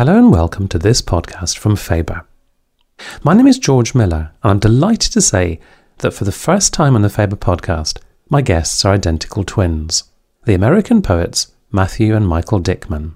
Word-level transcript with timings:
Hello 0.00 0.16
and 0.16 0.32
welcome 0.32 0.66
to 0.68 0.78
this 0.78 1.02
podcast 1.02 1.58
from 1.58 1.76
Faber. 1.76 2.24
My 3.22 3.34
name 3.34 3.46
is 3.46 3.58
George 3.58 3.94
Miller, 3.94 4.32
and 4.42 4.52
I'm 4.52 4.58
delighted 4.58 5.12
to 5.12 5.20
say 5.20 5.60
that 5.98 6.12
for 6.12 6.24
the 6.24 6.32
first 6.32 6.72
time 6.72 6.96
on 6.96 7.02
the 7.02 7.10
Faber 7.10 7.36
podcast, 7.36 7.98
my 8.30 8.40
guests 8.40 8.82
are 8.86 8.94
identical 8.94 9.44
twins, 9.44 10.04
the 10.46 10.54
American 10.54 11.02
poets 11.02 11.52
Matthew 11.70 12.16
and 12.16 12.26
Michael 12.26 12.62
Dickman. 12.62 13.12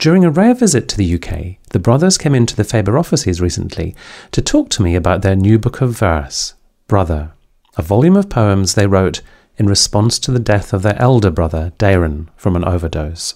During 0.00 0.24
a 0.24 0.30
rare 0.32 0.54
visit 0.54 0.88
to 0.88 0.96
the 0.96 1.14
UK, 1.14 1.64
the 1.70 1.78
brothers 1.78 2.18
came 2.18 2.34
into 2.34 2.56
the 2.56 2.64
Faber 2.64 2.98
offices 2.98 3.40
recently 3.40 3.94
to 4.32 4.42
talk 4.42 4.70
to 4.70 4.82
me 4.82 4.96
about 4.96 5.22
their 5.22 5.36
new 5.36 5.60
book 5.60 5.80
of 5.80 5.96
verse, 5.96 6.54
Brother, 6.88 7.30
a 7.76 7.82
volume 7.82 8.16
of 8.16 8.28
poems 8.28 8.74
they 8.74 8.88
wrote 8.88 9.22
in 9.56 9.68
response 9.68 10.18
to 10.18 10.32
the 10.32 10.40
death 10.40 10.72
of 10.72 10.82
their 10.82 11.00
elder 11.00 11.30
brother, 11.30 11.72
Darren, 11.78 12.26
from 12.34 12.56
an 12.56 12.64
overdose. 12.64 13.34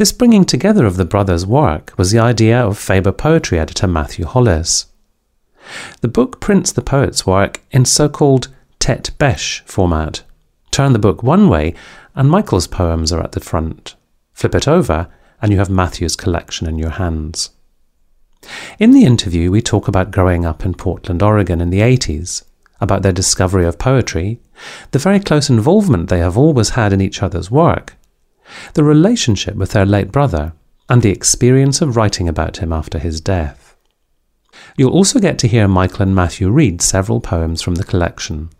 This 0.00 0.12
bringing 0.12 0.46
together 0.46 0.86
of 0.86 0.96
the 0.96 1.04
brothers' 1.04 1.44
work 1.44 1.92
was 1.98 2.10
the 2.10 2.18
idea 2.18 2.58
of 2.58 2.78
Faber 2.78 3.12
poetry 3.12 3.58
editor 3.58 3.86
Matthew 3.86 4.24
Hollis. 4.24 4.86
The 6.00 6.08
book 6.08 6.40
prints 6.40 6.72
the 6.72 6.80
poet's 6.80 7.26
work 7.26 7.60
in 7.70 7.84
so 7.84 8.08
called 8.08 8.48
tete 8.78 9.10
bêche 9.18 9.60
format. 9.66 10.22
Turn 10.70 10.94
the 10.94 10.98
book 10.98 11.22
one 11.22 11.50
way, 11.50 11.74
and 12.14 12.30
Michael's 12.30 12.66
poems 12.66 13.12
are 13.12 13.22
at 13.22 13.32
the 13.32 13.40
front. 13.40 13.94
Flip 14.32 14.54
it 14.54 14.66
over, 14.66 15.08
and 15.42 15.52
you 15.52 15.58
have 15.58 15.68
Matthew's 15.68 16.16
collection 16.16 16.66
in 16.66 16.78
your 16.78 16.92
hands. 16.92 17.50
In 18.78 18.92
the 18.92 19.04
interview, 19.04 19.50
we 19.50 19.60
talk 19.60 19.86
about 19.86 20.12
growing 20.12 20.46
up 20.46 20.64
in 20.64 20.72
Portland, 20.72 21.22
Oregon 21.22 21.60
in 21.60 21.68
the 21.68 21.80
80s, 21.80 22.42
about 22.80 23.02
their 23.02 23.12
discovery 23.12 23.66
of 23.66 23.78
poetry, 23.78 24.40
the 24.92 24.98
very 24.98 25.20
close 25.20 25.50
involvement 25.50 26.08
they 26.08 26.20
have 26.20 26.38
always 26.38 26.70
had 26.70 26.94
in 26.94 27.02
each 27.02 27.22
other's 27.22 27.50
work, 27.50 27.98
the 28.74 28.84
relationship 28.84 29.54
with 29.54 29.72
their 29.72 29.86
late 29.86 30.12
brother, 30.12 30.52
and 30.88 31.02
the 31.02 31.10
experience 31.10 31.80
of 31.80 31.96
writing 31.96 32.28
about 32.28 32.58
him 32.58 32.72
after 32.72 32.98
his 32.98 33.20
death. 33.20 33.76
You'll 34.76 34.92
also 34.92 35.20
get 35.20 35.38
to 35.38 35.48
hear 35.48 35.68
Michael 35.68 36.02
and 36.02 36.14
Matthew 36.14 36.50
read 36.50 36.82
several 36.82 37.20
poems 37.20 37.62
from 37.62 37.76
the 37.76 37.84
collection. 37.84 38.50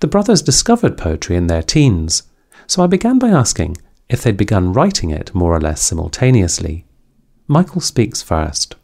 The 0.00 0.06
brothers 0.06 0.42
discovered 0.42 0.98
poetry 0.98 1.36
in 1.36 1.46
their 1.46 1.62
teens, 1.62 2.24
so 2.66 2.82
I 2.82 2.86
began 2.86 3.18
by 3.18 3.28
asking 3.28 3.76
if 4.08 4.22
they'd 4.22 4.36
begun 4.36 4.72
writing 4.72 5.10
it 5.10 5.34
more 5.34 5.54
or 5.54 5.60
less 5.60 5.82
simultaneously. 5.82 6.84
Michael 7.46 7.80
speaks 7.80 8.22
first. 8.22 8.74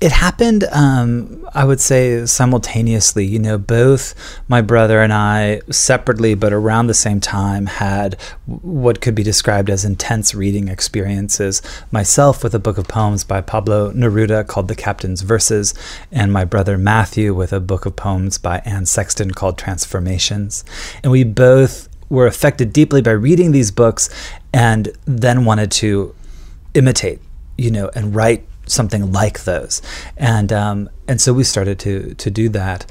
It 0.00 0.12
happened, 0.12 0.62
um, 0.70 1.44
I 1.54 1.64
would 1.64 1.80
say, 1.80 2.24
simultaneously. 2.24 3.26
You 3.26 3.40
know, 3.40 3.58
both 3.58 4.14
my 4.46 4.60
brother 4.60 5.00
and 5.00 5.12
I, 5.12 5.60
separately 5.70 6.34
but 6.34 6.52
around 6.52 6.86
the 6.86 6.94
same 6.94 7.20
time, 7.20 7.66
had 7.66 8.14
what 8.46 9.00
could 9.00 9.16
be 9.16 9.24
described 9.24 9.68
as 9.68 9.84
intense 9.84 10.36
reading 10.36 10.68
experiences. 10.68 11.62
Myself 11.90 12.44
with 12.44 12.54
a 12.54 12.60
book 12.60 12.78
of 12.78 12.86
poems 12.86 13.24
by 13.24 13.40
Pablo 13.40 13.92
Neruda 13.92 14.46
called 14.46 14.68
The 14.68 14.76
Captain's 14.76 15.22
Verses, 15.22 15.74
and 16.12 16.32
my 16.32 16.44
brother 16.44 16.78
Matthew 16.78 17.34
with 17.34 17.52
a 17.52 17.58
book 17.58 17.84
of 17.84 17.96
poems 17.96 18.38
by 18.38 18.58
Anne 18.64 18.86
Sexton 18.86 19.32
called 19.32 19.58
Transformations. 19.58 20.64
And 21.02 21.10
we 21.10 21.24
both 21.24 21.88
were 22.08 22.26
affected 22.26 22.72
deeply 22.72 23.02
by 23.02 23.10
reading 23.10 23.50
these 23.50 23.70
books 23.70 24.08
and 24.52 24.90
then 25.06 25.44
wanted 25.44 25.70
to 25.72 26.14
imitate, 26.74 27.20
you 27.56 27.70
know, 27.70 27.90
and 27.94 28.14
write 28.14 28.47
something 28.70 29.12
like 29.12 29.44
those. 29.44 29.82
And 30.16 30.52
um, 30.52 30.90
and 31.06 31.20
so 31.20 31.32
we 31.32 31.44
started 31.44 31.78
to 31.80 32.14
to 32.14 32.30
do 32.30 32.48
that. 32.50 32.86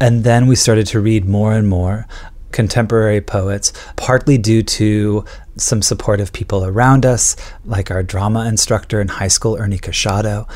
And 0.00 0.24
then 0.24 0.46
we 0.46 0.56
started 0.56 0.86
to 0.88 1.00
read 1.00 1.24
more 1.24 1.52
and 1.52 1.68
more 1.68 2.06
contemporary 2.54 3.20
poets, 3.20 3.72
partly 3.96 4.38
due 4.38 4.62
to 4.62 5.24
some 5.56 5.82
supportive 5.82 6.32
people 6.32 6.64
around 6.64 7.04
us, 7.04 7.36
like 7.64 7.90
our 7.90 8.02
drama 8.02 8.46
instructor 8.46 9.00
in 9.00 9.08
high 9.08 9.28
school, 9.28 9.56
Ernie 9.56 9.78
Casciato, 9.78 10.48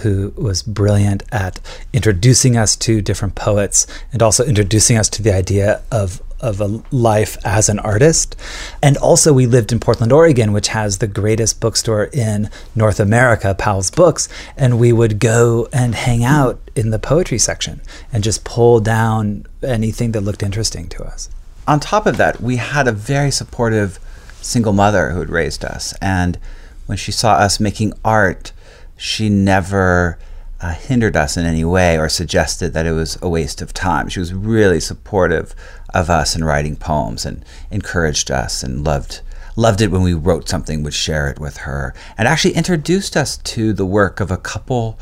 who 0.00 0.32
was 0.36 0.62
brilliant 0.62 1.22
at 1.30 1.60
introducing 1.92 2.56
us 2.56 2.74
to 2.76 3.02
different 3.02 3.34
poets 3.34 3.86
and 4.12 4.22
also 4.22 4.44
introducing 4.44 4.96
us 4.96 5.08
to 5.10 5.22
the 5.22 5.34
idea 5.34 5.82
of 5.90 6.22
of 6.42 6.60
a 6.60 6.82
life 6.90 7.38
as 7.44 7.68
an 7.68 7.78
artist. 7.78 8.36
And 8.82 8.96
also, 8.96 9.32
we 9.32 9.46
lived 9.46 9.72
in 9.72 9.80
Portland, 9.80 10.12
Oregon, 10.12 10.52
which 10.52 10.68
has 10.68 10.98
the 10.98 11.06
greatest 11.06 11.60
bookstore 11.60 12.04
in 12.12 12.50
North 12.74 13.00
America, 13.00 13.54
Powell's 13.54 13.90
Books. 13.90 14.28
And 14.56 14.78
we 14.78 14.92
would 14.92 15.18
go 15.18 15.68
and 15.72 15.94
hang 15.94 16.24
out 16.24 16.60
in 16.74 16.90
the 16.90 16.98
poetry 16.98 17.38
section 17.38 17.80
and 18.12 18.24
just 18.24 18.44
pull 18.44 18.80
down 18.80 19.46
anything 19.62 20.12
that 20.12 20.20
looked 20.22 20.42
interesting 20.42 20.88
to 20.88 21.04
us. 21.04 21.30
On 21.66 21.78
top 21.78 22.06
of 22.06 22.16
that, 22.16 22.40
we 22.40 22.56
had 22.56 22.88
a 22.88 22.92
very 22.92 23.30
supportive 23.30 23.98
single 24.40 24.72
mother 24.72 25.10
who 25.10 25.20
had 25.20 25.30
raised 25.30 25.64
us. 25.64 25.94
And 26.02 26.38
when 26.86 26.98
she 26.98 27.12
saw 27.12 27.34
us 27.34 27.60
making 27.60 27.92
art, 28.04 28.52
she 28.96 29.28
never 29.28 30.18
uh, 30.62 30.72
hindered 30.72 31.16
us 31.16 31.36
in 31.36 31.44
any 31.44 31.64
way 31.64 31.98
or 31.98 32.08
suggested 32.08 32.72
that 32.72 32.86
it 32.86 32.92
was 32.92 33.18
a 33.20 33.28
waste 33.28 33.60
of 33.60 33.74
time. 33.74 34.08
She 34.08 34.20
was 34.20 34.32
really 34.32 34.78
supportive 34.78 35.54
of 35.92 36.08
us 36.08 36.36
in 36.36 36.44
writing 36.44 36.76
poems 36.76 37.26
and 37.26 37.44
encouraged 37.70 38.30
us 38.30 38.62
and 38.62 38.84
loved 38.84 39.20
loved 39.54 39.82
it 39.82 39.90
when 39.90 40.00
we 40.00 40.14
wrote 40.14 40.48
something 40.48 40.82
would 40.82 40.94
share 40.94 41.28
it 41.28 41.38
with 41.38 41.58
her 41.58 41.94
and 42.16 42.26
actually 42.26 42.54
introduced 42.54 43.18
us 43.18 43.36
to 43.36 43.74
the 43.74 43.84
work 43.84 44.18
of 44.18 44.30
a 44.30 44.38
couple 44.38 44.98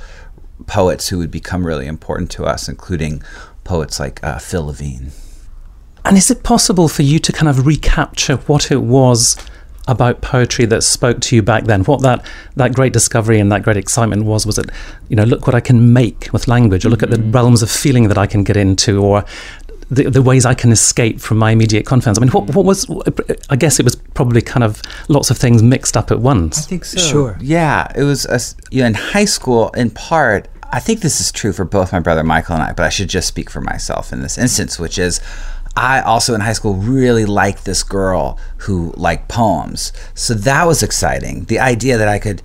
poets 0.66 1.08
who 1.08 1.18
would 1.18 1.30
become 1.30 1.64
really 1.64 1.86
important 1.86 2.32
to 2.32 2.44
us 2.44 2.68
including 2.68 3.22
poets 3.62 4.00
like 4.00 4.22
uh, 4.24 4.40
Phil 4.40 4.66
Levine 4.66 5.12
and 6.04 6.16
is 6.16 6.32
it 6.32 6.42
possible 6.42 6.88
for 6.88 7.02
you 7.02 7.20
to 7.20 7.30
kind 7.30 7.48
of 7.48 7.64
recapture 7.64 8.38
what 8.38 8.72
it 8.72 8.82
was 8.82 9.36
about 9.90 10.20
poetry 10.22 10.64
that 10.66 10.82
spoke 10.82 11.20
to 11.20 11.36
you 11.36 11.42
back 11.42 11.64
then? 11.64 11.84
What 11.84 12.02
that, 12.02 12.24
that 12.56 12.74
great 12.74 12.92
discovery 12.92 13.40
and 13.40 13.50
that 13.52 13.62
great 13.62 13.76
excitement 13.76 14.24
was? 14.24 14.46
Was 14.46 14.58
it, 14.58 14.70
you 15.08 15.16
know, 15.16 15.24
look 15.24 15.46
what 15.46 15.54
I 15.54 15.60
can 15.60 15.92
make 15.92 16.28
with 16.32 16.48
language, 16.48 16.84
or 16.84 16.88
look 16.88 17.02
at 17.02 17.10
the 17.10 17.16
mm-hmm. 17.16 17.32
realms 17.32 17.62
of 17.62 17.70
feeling 17.70 18.08
that 18.08 18.18
I 18.18 18.26
can 18.26 18.44
get 18.44 18.56
into, 18.56 19.02
or 19.02 19.24
the, 19.90 20.08
the 20.08 20.22
ways 20.22 20.46
I 20.46 20.54
can 20.54 20.70
escape 20.72 21.20
from 21.20 21.38
my 21.38 21.50
immediate 21.50 21.84
confines. 21.84 22.16
I 22.16 22.20
mean, 22.20 22.30
what, 22.30 22.54
what 22.54 22.64
was? 22.64 22.88
I 23.50 23.56
guess 23.56 23.80
it 23.80 23.84
was 23.84 23.96
probably 23.96 24.40
kind 24.40 24.64
of 24.64 24.80
lots 25.08 25.30
of 25.30 25.38
things 25.38 25.62
mixed 25.62 25.96
up 25.96 26.10
at 26.10 26.20
once. 26.20 26.58
I 26.58 26.62
think 26.62 26.84
so. 26.84 26.98
Sure. 26.98 27.38
Yeah, 27.40 27.90
it 27.96 28.04
was. 28.04 28.26
A, 28.26 28.40
you 28.70 28.82
know, 28.82 28.86
in 28.86 28.94
high 28.94 29.24
school, 29.24 29.70
in 29.70 29.90
part, 29.90 30.48
I 30.72 30.78
think 30.78 31.00
this 31.00 31.20
is 31.20 31.32
true 31.32 31.52
for 31.52 31.64
both 31.64 31.92
my 31.92 32.00
brother 32.00 32.22
Michael 32.22 32.54
and 32.54 32.62
I, 32.62 32.72
but 32.72 32.86
I 32.86 32.90
should 32.90 33.08
just 33.08 33.28
speak 33.28 33.50
for 33.50 33.60
myself 33.60 34.12
in 34.12 34.22
this 34.22 34.38
instance, 34.38 34.78
which 34.78 34.98
is. 34.98 35.20
I 35.76 36.00
also 36.00 36.34
in 36.34 36.40
high 36.40 36.52
school 36.52 36.74
really 36.74 37.24
liked 37.24 37.64
this 37.64 37.82
girl 37.82 38.38
who 38.58 38.92
liked 38.96 39.28
poems. 39.28 39.92
So 40.14 40.34
that 40.34 40.66
was 40.66 40.82
exciting. 40.82 41.44
The 41.44 41.58
idea 41.58 41.96
that 41.96 42.08
I 42.08 42.18
could 42.18 42.42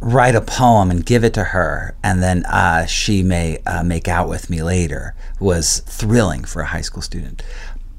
write 0.00 0.34
a 0.34 0.40
poem 0.40 0.90
and 0.90 1.06
give 1.06 1.24
it 1.24 1.32
to 1.34 1.44
her, 1.44 1.94
and 2.02 2.22
then 2.22 2.44
uh, 2.46 2.86
she 2.86 3.22
may 3.22 3.58
uh, 3.66 3.82
make 3.82 4.08
out 4.08 4.28
with 4.28 4.50
me 4.50 4.62
later 4.62 5.14
was 5.38 5.80
thrilling 5.80 6.44
for 6.44 6.62
a 6.62 6.66
high 6.66 6.80
school 6.80 7.02
student. 7.02 7.42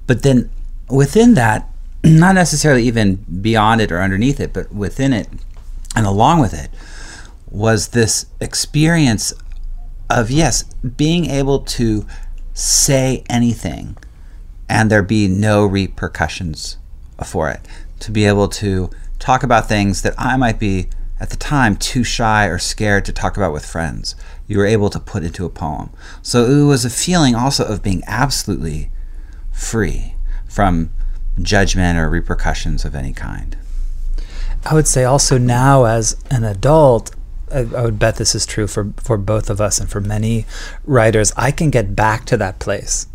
But 0.06 0.24
then 0.24 0.50
within 0.90 1.34
that, 1.36 1.70
not 2.04 2.36
necessarily 2.36 2.84
even 2.84 3.16
beyond 3.42 3.82
it 3.82 3.92
or 3.92 4.02
underneath 4.02 4.40
it, 4.40 4.54
but 4.54 4.72
within 4.74 5.14
it 5.14 5.28
and 5.96 6.06
along 6.06 6.40
with 6.40 6.54
it, 6.54 6.70
was 7.50 7.90
this 7.90 8.26
experience 8.40 9.34
of, 10.10 10.32
yes, 10.32 10.64
being 10.64 11.26
able 11.26 11.60
to 11.60 12.06
say 12.54 13.24
anything 13.30 13.98
and 14.74 14.90
there 14.90 15.04
be 15.04 15.28
no 15.28 15.64
repercussions 15.64 16.78
for 17.24 17.48
it. 17.48 17.62
To 18.00 18.12
be 18.12 18.26
able 18.26 18.48
to 18.48 18.90
talk 19.20 19.44
about 19.44 19.68
things 19.68 20.02
that 20.02 20.16
I 20.18 20.36
might 20.36 20.58
be 20.58 20.88
at 21.20 21.30
the 21.30 21.36
time 21.38 21.78
too 21.78 22.04
shy 22.04 22.48
or 22.48 22.58
scared 22.58 23.06
to 23.06 23.14
talk 23.14 23.38
about 23.38 23.54
with 23.54 23.68
friends, 23.68 24.16
you 24.48 24.58
were 24.58 24.66
able 24.66 24.90
to 24.90 25.00
put 25.00 25.24
into 25.24 25.46
a 25.46 25.50
poem. 25.50 25.92
So 26.24 26.46
it 26.46 26.66
was 26.66 26.86
a 26.86 26.90
feeling 26.90 27.36
also 27.36 27.64
of 27.64 27.84
being 27.84 28.02
absolutely 28.08 28.90
free 29.52 30.16
from 30.50 30.92
judgment 31.40 32.00
or 32.00 32.10
repercussions 32.10 32.84
of 32.84 32.96
any 32.96 33.14
kind. 33.14 33.56
I 34.66 34.74
would 34.74 34.88
say 34.88 35.04
also 35.04 35.38
now 35.38 35.84
as 35.84 36.20
an 36.32 36.44
adult, 36.44 37.16
I, 37.54 37.62
would 37.62 38.00
bet 38.00 38.16
this 38.16 38.34
is 38.34 38.48
true 38.48 38.66
for, 38.66 38.92
for 38.98 39.20
both 39.20 39.52
of 39.52 39.62
us 39.62 39.80
and 39.80 39.88
for 39.88 40.02
many 40.02 40.48
writers. 40.84 41.32
I 41.38 41.52
can 41.52 41.70
get 41.70 41.96
back 41.96 42.26
to 42.26 42.38
that 42.38 42.58
place 42.58 43.06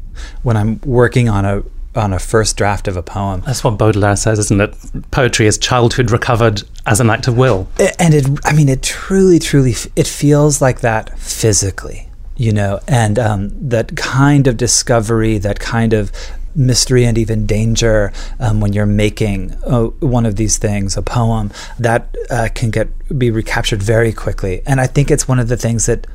when 0.43 0.57
I'm 0.57 0.81
working 0.85 1.29
on 1.29 1.45
a 1.45 1.63
on 1.95 2.13
a 2.13 2.19
first 2.19 2.57
draft 2.57 2.87
of 2.87 2.97
a 2.97 3.03
poem. 3.03 3.43
That's 3.45 3.65
what 3.65 3.77
Baudelaire 3.77 4.17
says, 4.17 4.39
isn't 4.39 4.61
it? 4.61 5.11
Poetry 5.11 5.47
is 5.47 5.59
childhood 5.59 6.11
recovered 6.11 6.63
as 6.87 7.01
an 7.01 7.11
act 7.11 7.27
of 7.27 7.37
will. 7.37 7.69
And 7.99 8.15
it, 8.15 8.27
I 8.45 8.53
mean, 8.53 8.69
it 8.69 8.83
truly, 8.83 9.39
truly, 9.39 9.75
it 9.97 10.07
feels 10.07 10.63
like 10.63 10.81
that 10.81 11.19
physically, 11.19 12.09
you 12.37 12.53
know, 12.53 12.81
and 12.87 13.19
um, 13.19 13.69
that 13.69 13.97
kind 13.97 14.47
of 14.47 14.57
discovery, 14.57 15.39
that 15.39 15.59
kind 15.59 15.93
of 15.93 16.13
mystery 16.55 17.05
and 17.05 17.17
even 17.17 17.47
danger 17.47 18.13
um, 18.41 18.61
when 18.61 18.73
you're 18.73 18.87
making 18.87 19.53
uh, 19.65 19.85
one 20.01 20.27
of 20.27 20.37
these 20.37 20.59
things, 20.59 20.97
a 20.97 21.03
poem, 21.03 21.51
that 21.79 22.15
uh, 22.31 22.49
can 22.55 22.71
get 22.71 22.89
be 23.19 23.31
recaptured 23.31 23.83
very 23.83 24.13
quickly. 24.13 24.63
And 24.67 24.81
I 24.81 24.87
think 24.87 25.11
it's 25.11 25.27
one 25.27 25.39
of 25.39 25.49
the 25.49 25.57
things 25.57 25.87
that 25.87 26.07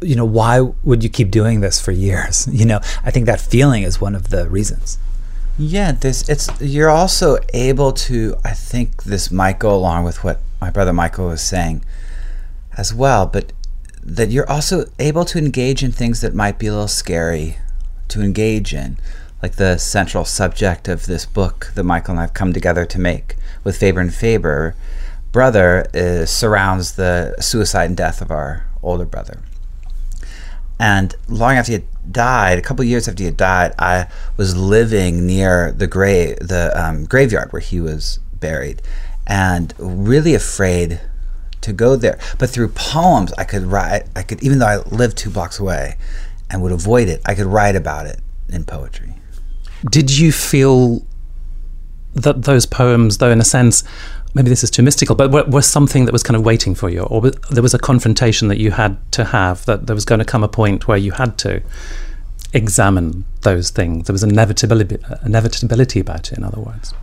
you 0.00 0.14
know, 0.14 0.24
why 0.24 0.60
would 0.60 1.02
you 1.02 1.08
keep 1.08 1.30
doing 1.30 1.60
this 1.60 1.80
for 1.80 1.92
years? 1.92 2.48
You 2.58 2.64
know, 2.64 2.80
I 3.04 3.10
think 3.10 3.26
that 3.26 3.40
feeling 3.40 3.82
is 3.82 4.00
one 4.00 4.14
of 4.14 4.30
the 4.30 4.48
reasons. 4.48 4.98
Yeah, 5.58 5.92
this 5.92 6.28
it's 6.28 6.48
you're 6.60 6.90
also 6.90 7.38
able 7.52 7.92
to 7.92 8.36
I 8.44 8.52
think 8.52 9.02
this 9.02 9.30
might 9.30 9.58
go 9.58 9.74
along 9.74 10.04
with 10.04 10.22
what 10.22 10.40
my 10.60 10.70
brother 10.70 10.92
Michael 10.92 11.28
was 11.28 11.40
saying 11.40 11.84
as 12.76 12.94
well, 12.94 13.26
but 13.26 13.52
that 14.02 14.30
you're 14.30 14.48
also 14.48 14.86
able 14.98 15.24
to 15.26 15.38
engage 15.38 15.82
in 15.82 15.92
things 15.92 16.20
that 16.20 16.34
might 16.34 16.58
be 16.58 16.68
a 16.68 16.72
little 16.72 16.88
scary 16.88 17.58
to 18.08 18.22
engage 18.22 18.72
in, 18.72 18.98
like 19.42 19.56
the 19.56 19.78
central 19.78 20.24
subject 20.24 20.88
of 20.88 21.06
this 21.06 21.26
book 21.26 21.72
that 21.74 21.84
Michael 21.84 22.12
and 22.12 22.20
I've 22.20 22.34
come 22.34 22.52
together 22.52 22.86
to 22.86 22.98
make 22.98 23.36
with 23.64 23.76
Faber 23.76 24.00
and 24.00 24.14
Faber. 24.14 24.74
Brother 25.32 25.86
is, 25.92 26.30
surrounds 26.30 26.92
the 26.92 27.34
suicide 27.40 27.86
and 27.86 27.96
death 27.96 28.22
of 28.22 28.30
our 28.30 28.64
older 28.82 29.04
brother. 29.04 29.40
And 30.78 31.14
long 31.28 31.56
after 31.56 31.72
he 31.72 31.78
had 31.78 32.12
died, 32.12 32.58
a 32.58 32.62
couple 32.62 32.84
years 32.84 33.08
after 33.08 33.22
he 33.22 33.26
had 33.26 33.36
died, 33.36 33.74
I 33.78 34.06
was 34.36 34.56
living 34.56 35.26
near 35.26 35.72
the 35.72 35.86
grave, 35.86 36.38
the 36.40 36.72
um, 36.80 37.04
graveyard 37.04 37.52
where 37.52 37.60
he 37.60 37.80
was 37.80 38.20
buried, 38.34 38.80
and 39.26 39.74
really 39.78 40.34
afraid 40.34 41.00
to 41.62 41.72
go 41.72 41.96
there. 41.96 42.18
But 42.38 42.50
through 42.50 42.68
poems, 42.68 43.32
I 43.36 43.44
could 43.44 43.62
write. 43.62 44.04
I 44.14 44.22
could, 44.22 44.42
even 44.42 44.60
though 44.60 44.66
I 44.66 44.76
lived 44.76 45.18
two 45.18 45.30
blocks 45.30 45.58
away, 45.58 45.96
and 46.50 46.62
would 46.62 46.72
avoid 46.72 47.08
it, 47.08 47.20
I 47.26 47.34
could 47.34 47.46
write 47.46 47.76
about 47.76 48.06
it 48.06 48.20
in 48.48 48.64
poetry. 48.64 49.14
Did 49.90 50.16
you 50.16 50.32
feel 50.32 51.04
that 52.14 52.42
those 52.42 52.66
poems, 52.66 53.18
though 53.18 53.30
in 53.30 53.40
a 53.40 53.44
sense, 53.44 53.84
maybe 54.38 54.50
this 54.50 54.62
is 54.62 54.70
too 54.70 54.84
mystical, 54.84 55.16
but 55.16 55.48
was, 55.48 55.66
something 55.66 56.04
that 56.04 56.12
was 56.12 56.22
kind 56.22 56.36
of 56.36 56.44
waiting 56.44 56.72
for 56.72 56.88
you, 56.88 57.00
or 57.02 57.30
there 57.50 57.62
was 57.62 57.74
a 57.74 57.78
confrontation 57.78 58.46
that 58.46 58.58
you 58.58 58.70
had 58.70 58.96
to 59.12 59.24
have, 59.24 59.66
that 59.66 59.88
there 59.88 59.96
was 59.96 60.04
going 60.04 60.20
to 60.20 60.24
come 60.24 60.44
a 60.44 60.48
point 60.48 60.86
where 60.86 60.96
you 60.96 61.10
had 61.10 61.36
to 61.38 61.60
examine 62.52 63.24
those 63.42 63.70
things. 63.70 64.06
There 64.06 64.14
was 64.14 64.22
inevitability, 64.22 64.98
inevitability 65.24 65.98
about 65.98 66.30
it, 66.30 66.38
in 66.38 66.44
other 66.44 66.60
words. 66.60 66.94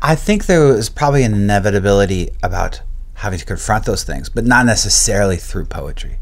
I 0.00 0.14
think 0.14 0.46
there 0.46 0.64
was 0.64 0.88
probably 0.88 1.24
an 1.24 1.34
inevitability 1.34 2.30
about 2.40 2.82
having 3.14 3.40
to 3.40 3.44
confront 3.44 3.84
those 3.84 4.04
things, 4.04 4.28
but 4.28 4.44
not 4.44 4.64
necessarily 4.64 5.36
through 5.36 5.64
poetry. 5.64 6.18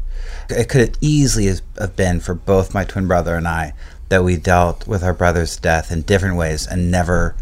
It 0.49 0.67
could 0.67 0.97
easily 0.99 1.45
have 1.77 1.95
been 1.95 2.19
for 2.19 2.33
both 2.33 2.73
my 2.73 2.85
twin 2.85 3.07
brother 3.07 3.35
and 3.35 3.47
I 3.47 3.73
that 4.09 4.23
we 4.23 4.35
dealt 4.35 4.87
with 4.87 5.03
our 5.03 5.13
brother's 5.13 5.57
death 5.57 5.91
in 5.91 6.01
different 6.01 6.37
ways 6.37 6.65
and 6.65 6.89
never 6.89 7.35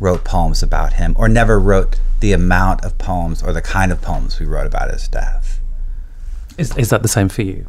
wrote 0.00 0.24
poems 0.24 0.62
about 0.62 0.94
him 0.94 1.14
or 1.16 1.28
never 1.28 1.60
wrote 1.60 2.00
the 2.20 2.32
amount 2.32 2.84
of 2.84 2.98
poems 2.98 3.42
or 3.42 3.52
the 3.52 3.62
kind 3.62 3.92
of 3.92 4.00
poems 4.00 4.40
we 4.40 4.46
wrote 4.46 4.66
about 4.66 4.90
his 4.90 5.06
death. 5.06 5.60
Is, 6.58 6.76
is 6.76 6.90
that 6.90 7.02
the 7.02 7.08
same 7.08 7.28
for 7.28 7.42
you? 7.42 7.66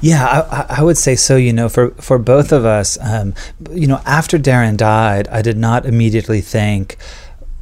Yeah, 0.00 0.46
I, 0.50 0.78
I, 0.78 0.82
would 0.82 0.96
say 0.96 1.16
so. 1.16 1.36
You 1.36 1.52
know, 1.52 1.68
for 1.68 1.90
for 1.92 2.18
both 2.18 2.52
of 2.52 2.64
us, 2.64 2.96
um, 3.00 3.34
you 3.72 3.88
know, 3.88 4.00
after 4.06 4.38
Darren 4.38 4.76
died, 4.76 5.26
I 5.28 5.42
did 5.42 5.56
not 5.56 5.84
immediately 5.84 6.40
think, 6.40 6.96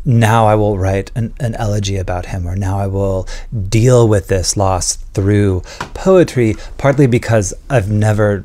now 0.05 0.47
I 0.47 0.55
will 0.55 0.79
write 0.79 1.11
an, 1.15 1.33
an, 1.41 1.55
elegy 1.55 1.97
about 1.97 2.27
him, 2.27 2.47
or 2.47 2.55
now 2.55 2.79
I 2.79 2.87
will 2.87 3.27
deal 3.69 4.07
with 4.07 4.29
this 4.29 4.57
loss 4.57 4.97
through 4.97 5.63
poetry, 5.95 6.55
partly 6.77 7.07
because 7.07 7.55
I've 7.71 7.91
never 7.91 8.45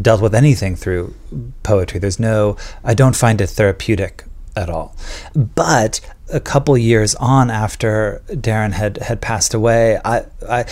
dealt 0.00 0.20
with 0.20 0.34
anything 0.34 0.76
through 0.76 1.14
poetry. 1.62 2.00
There's 2.00 2.20
no, 2.20 2.56
I 2.84 2.94
don't 2.94 3.16
find 3.16 3.40
it 3.40 3.48
therapeutic 3.48 4.24
at 4.58 4.68
all. 4.68 4.96
But 5.34 6.00
a 6.32 6.40
couple 6.40 6.76
years 6.76 7.14
on 7.14 7.50
after 7.50 8.22
Darren 8.28 8.72
had, 8.72 8.98
had 8.98 9.20
passed 9.20 9.54
away, 9.54 9.98
I, 10.04 10.26
I, 10.48 10.64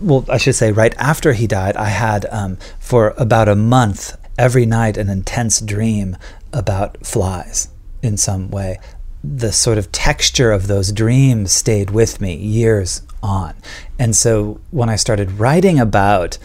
well, 0.00 0.24
I 0.28 0.38
should 0.38 0.54
say 0.54 0.70
right 0.70 0.94
after 0.98 1.32
he 1.32 1.46
died, 1.46 1.76
I 1.76 1.88
had 1.88 2.26
um, 2.30 2.58
for 2.78 3.14
about 3.16 3.48
a 3.48 3.56
month 3.56 4.16
every 4.38 4.66
night 4.66 4.96
an 4.96 5.08
intense 5.08 5.60
dream 5.60 6.16
about 6.52 7.04
flies 7.04 7.68
in 8.02 8.16
some 8.16 8.50
way 8.50 8.78
the 9.22 9.52
sort 9.52 9.78
of 9.78 9.92
texture 9.92 10.50
of 10.50 10.66
those 10.66 10.92
dreams 10.92 11.52
stayed 11.52 11.90
with 11.90 12.20
me 12.20 12.34
years 12.34 13.02
on. 13.22 13.54
And 13.98 14.16
so 14.16 14.60
when 14.70 14.88
I 14.88 14.96
started 14.96 15.32
writing 15.32 15.78
about 15.78 16.38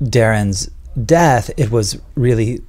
Darren's 0.00 0.70
death, 1.04 1.50
it 1.56 1.70
was 1.70 2.00
really 2.14 2.62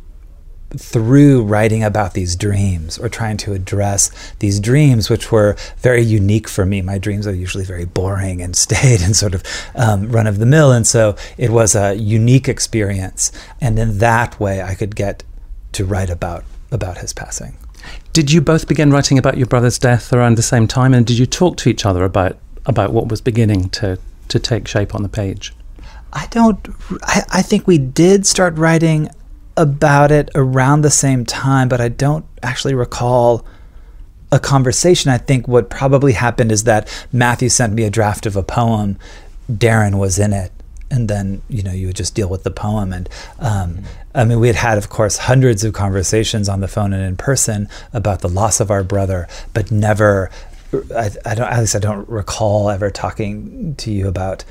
through 0.78 1.44
writing 1.44 1.84
about 1.84 2.14
these 2.14 2.36
dreams 2.36 2.98
or 2.98 3.10
trying 3.10 3.38
to 3.38 3.54
address 3.54 4.34
these 4.40 4.60
dreams, 4.60 5.10
which 5.10 5.31
were 5.31 5.56
very 5.78 6.02
unique 6.02 6.48
for 6.48 6.66
me. 6.66 6.81
My 6.81 6.98
dreams 6.98 7.28
are 7.28 7.34
usually 7.34 7.64
very 7.66 7.86
boring 7.86 8.42
and 8.42 8.56
staid 8.56 9.02
and 9.02 9.16
sort 9.16 9.36
of 9.36 9.44
um, 9.75 10.12
run 10.12 10.28
of 10.28 10.40
the 10.40 10.46
mill. 10.46 10.72
And 10.72 10.86
so 10.88 11.16
it 11.38 11.52
was 11.52 11.75
a 11.75 11.96
unique 11.96 12.48
experience. 12.48 13.31
And 13.62 13.78
in 13.78 14.00
that 14.00 14.40
way, 14.40 14.62
I 14.62 14.75
could 14.75 14.96
get 14.96 15.24
to 15.74 15.86
write 15.86 16.10
about, 16.10 16.44
about 16.72 16.98
his 17.00 17.14
passing. 17.14 17.58
Did 18.14 18.31
you 18.31 18.42
both 18.42 18.68
begin 18.68 18.92
writing 18.92 19.18
about 19.18 19.38
your 19.38 19.48
brother's 19.48 19.80
death 19.80 20.14
around 20.14 20.38
the 20.38 20.44
same 20.44 20.68
time, 20.68 20.94
and 20.94 21.06
did 21.06 21.18
you 21.18 21.25
talk 21.25 21.58
to 21.58 21.70
each 21.70 21.86
other 21.86 22.04
about 22.04 22.38
about 22.66 22.94
what 22.94 23.10
was 23.10 23.20
beginning 23.20 23.70
to 23.70 24.00
to 24.30 24.40
take 24.40 24.68
shape 24.68 24.96
on 24.96 25.04
the 25.04 25.10
page? 25.10 25.54
I 26.14 26.28
don't. 26.28 26.66
I, 27.02 27.24
I 27.30 27.42
think 27.42 27.68
we 27.68 27.78
did 27.78 28.25
start 28.25 28.56
writing 28.58 29.10
about 29.56 30.12
it 30.12 30.30
around 30.36 30.82
the 30.82 30.92
same 30.92 31.26
time, 31.26 31.70
but 31.70 31.80
I 31.80 31.90
don't 31.90 32.26
actually 32.42 32.74
recall 32.74 33.46
a 34.32 34.40
conversation. 34.40 35.12
I 35.12 35.18
think 35.18 35.48
what 35.48 35.70
probably 35.70 36.14
happened 36.14 36.52
is 36.52 36.64
that 36.64 36.90
Matthew 37.12 37.50
sent 37.50 37.74
me 37.74 37.84
a 37.84 37.90
draft 37.90 38.26
of 38.26 38.36
a 38.36 38.44
poem. 38.44 38.98
Darren 39.52 40.00
was 40.00 40.18
in 40.18 40.34
it, 40.34 40.52
and 40.94 41.10
then 41.10 41.42
you 41.50 41.64
know 41.64 41.72
you 41.72 41.88
would 41.88 41.96
just 41.96 42.16
deal 42.16 42.30
with 42.30 42.44
the 42.44 42.52
poem 42.52 42.94
and 42.94 43.10
um, 43.40 43.84
i 44.14 44.24
mean 44.24 44.40
we 44.40 44.48
had 44.48 44.56
had 44.56 44.78
of 44.78 44.90
course 44.90 45.18
hundreds 45.18 45.64
of 45.64 45.74
conversations 45.74 46.48
on 46.48 46.60
the 46.60 46.68
phone 46.68 46.94
and 46.94 47.04
in 47.04 47.18
person 47.18 47.68
about 47.94 48.22
the 48.22 48.30
loss 48.30 48.60
of 48.60 48.70
our 48.70 48.84
brother 48.84 49.28
but 49.54 49.72
never 49.72 50.30
I, 50.96 51.10
I 51.26 51.36
don't 51.36 51.52
at 51.52 51.60
least 51.60 51.76
i 51.76 51.80
don't 51.80 52.08
recall 52.08 52.70
ever 52.70 52.92
talking 52.92 53.76
to 53.76 53.92
you 53.92 54.08
about 54.08 54.46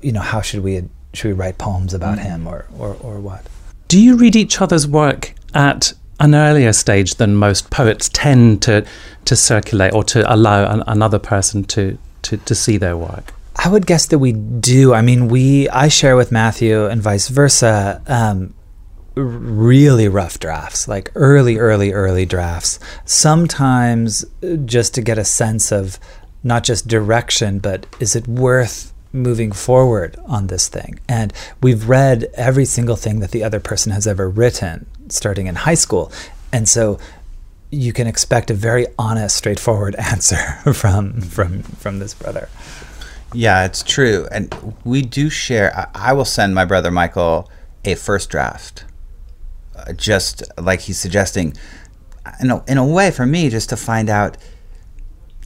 you 0.00 0.12
know 0.12 0.20
how 0.20 0.40
should 0.40 0.60
we 0.60 0.84
should 1.12 1.28
we 1.28 1.32
write 1.32 1.58
poems 1.58 1.92
about 1.92 2.18
mm-hmm. 2.18 2.28
him 2.28 2.46
or, 2.46 2.66
or 2.78 2.94
or 3.02 3.18
what 3.18 3.44
do 3.94 4.00
you 4.00 4.16
read 4.16 4.34
each 4.34 4.60
other's 4.60 4.88
work 4.88 5.36
at 5.54 5.92
an 6.18 6.34
earlier 6.34 6.72
stage 6.72 7.14
than 7.14 7.36
most 7.36 7.70
poets 7.70 8.10
tend 8.12 8.60
to 8.60 8.84
to 9.24 9.36
circulate 9.36 9.94
or 9.94 10.02
to 10.02 10.34
allow 10.34 10.68
an, 10.68 10.82
another 10.88 11.20
person 11.20 11.62
to, 11.62 11.96
to 12.22 12.36
to 12.38 12.56
see 12.56 12.76
their 12.76 12.96
work 12.96 13.32
I 13.54 13.68
would 13.68 13.86
guess 13.86 14.06
that 14.06 14.18
we 14.18 14.32
do. 14.32 14.92
I 14.92 15.00
mean, 15.00 15.28
we 15.28 15.68
I 15.68 15.86
share 15.86 16.16
with 16.16 16.32
Matthew 16.32 16.86
and 16.86 17.00
vice 17.00 17.28
versa. 17.28 18.02
Um, 18.08 18.52
really 19.14 20.08
rough 20.08 20.40
drafts, 20.40 20.88
like 20.88 21.12
early, 21.14 21.56
early, 21.58 21.92
early 21.92 22.26
drafts. 22.26 22.80
Sometimes 23.04 24.24
uh, 24.42 24.56
just 24.64 24.92
to 24.94 25.02
get 25.02 25.18
a 25.18 25.24
sense 25.24 25.70
of 25.70 26.00
not 26.42 26.64
just 26.64 26.88
direction, 26.88 27.60
but 27.60 27.86
is 28.00 28.16
it 28.16 28.26
worth 28.26 28.92
moving 29.14 29.52
forward 29.52 30.18
on 30.26 30.48
this 30.48 30.68
thing? 30.68 31.00
And 31.08 31.32
we've 31.62 31.88
read 31.88 32.28
every 32.34 32.66
single 32.66 32.96
thing 32.96 33.20
that 33.20 33.30
the 33.30 33.42
other 33.42 33.60
person 33.60 33.92
has 33.92 34.06
ever 34.06 34.28
written, 34.28 34.86
starting 35.08 35.46
in 35.46 35.54
high 35.54 35.74
school. 35.74 36.12
And 36.52 36.68
so 36.68 36.98
you 37.70 37.92
can 37.92 38.06
expect 38.06 38.50
a 38.50 38.54
very 38.54 38.86
honest, 38.98 39.36
straightforward 39.36 39.94
answer 39.98 40.58
from 40.74 41.20
from 41.20 41.62
from 41.62 41.98
this 41.98 42.14
brother. 42.14 42.48
Yeah, 43.32 43.64
it's 43.64 43.82
true. 43.82 44.28
And 44.30 44.74
we 44.84 45.02
do 45.02 45.28
share. 45.28 45.76
I, 45.76 46.10
I 46.10 46.12
will 46.12 46.24
send 46.24 46.54
my 46.54 46.64
brother 46.64 46.90
Michael 46.90 47.50
a 47.84 47.96
first 47.96 48.30
draft, 48.30 48.84
uh, 49.76 49.92
just 49.92 50.44
like 50.60 50.80
he's 50.82 50.98
suggesting. 50.98 51.56
In 52.40 52.50
a, 52.50 52.64
in 52.66 52.78
a 52.78 52.86
way, 52.86 53.10
for 53.10 53.26
me, 53.26 53.50
just 53.50 53.68
to 53.68 53.76
find 53.76 54.08
out, 54.08 54.38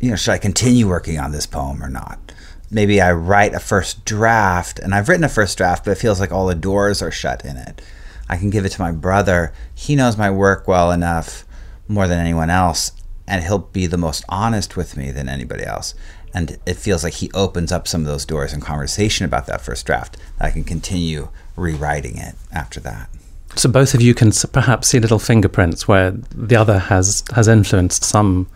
you 0.01 0.11
know, 0.11 0.17
should 0.17 0.33
I 0.33 0.39
continue 0.39 0.87
working 0.87 1.19
on 1.19 1.33
this 1.33 1.45
poem 1.45 1.83
or 1.83 1.89
not? 1.89 2.28
Maybe 2.71 3.01
I 3.01 3.13
write 3.13 3.55
a 3.55 3.61
first 3.61 4.05
draft, 4.05 4.79
and 4.79 4.95
I've 4.95 5.09
written 5.09 5.25
a 5.25 5.29
first 5.29 5.57
draft, 5.57 5.85
but 5.85 5.93
it 5.93 5.99
feels 5.99 6.21
like 6.21 6.33
all 6.33 6.47
the 6.47 6.55
doors 6.55 7.01
are 7.01 7.11
shut 7.11 7.45
in 7.45 7.57
it. 7.57 7.81
I 8.29 8.37
can 8.37 8.51
give 8.51 8.65
it 8.65 8.71
to 8.71 8.81
my 8.81 8.93
brother. 8.93 9.53
He 9.75 9.97
knows 9.97 10.19
my 10.19 10.31
work 10.31 10.69
well 10.69 10.91
enough, 10.91 11.45
more 11.89 12.07
than 12.07 12.19
anyone 12.19 12.51
else, 12.51 12.93
and 13.27 13.43
he'll 13.43 13.59
be 13.59 13.87
the 13.87 13.97
most 13.97 14.25
honest 14.29 14.77
with 14.77 14.97
me 14.97 15.11
than 15.11 15.29
anybody 15.29 15.65
else 15.65 15.95
and 16.35 16.59
it 16.67 16.75
feels 16.75 17.05
like 17.05 17.15
he 17.15 17.31
opens 17.35 17.73
up 17.73 17.89
some 17.89 18.03
of 18.03 18.07
those 18.07 18.25
doors 18.25 18.53
in 18.53 18.61
conversation 18.61 19.25
about 19.25 19.47
that 19.47 19.61
first 19.61 19.87
draft. 19.87 20.17
I 20.39 20.51
can 20.51 20.65
continue 20.65 21.29
rewriting 21.57 22.19
it 22.19 22.35
after 22.53 22.81
that. 22.81 23.09
So 23.57 23.69
both 23.69 23.95
of 23.95 24.03
you 24.03 24.15
can 24.15 24.31
perhaps 24.53 24.89
see 24.89 25.01
little 25.01 25.19
fingerprints 25.19 25.89
where 25.89 26.13
the 26.13 26.57
other 26.57 26.79
has 26.79 27.25
has 27.35 27.49
influenced 27.49 28.05
some 28.05 28.47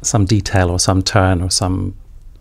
some 0.00 0.24
detail 0.24 0.70
or 0.70 0.78
some 0.78 1.02
turn 1.02 1.42
or 1.42 1.50
some 1.50 1.94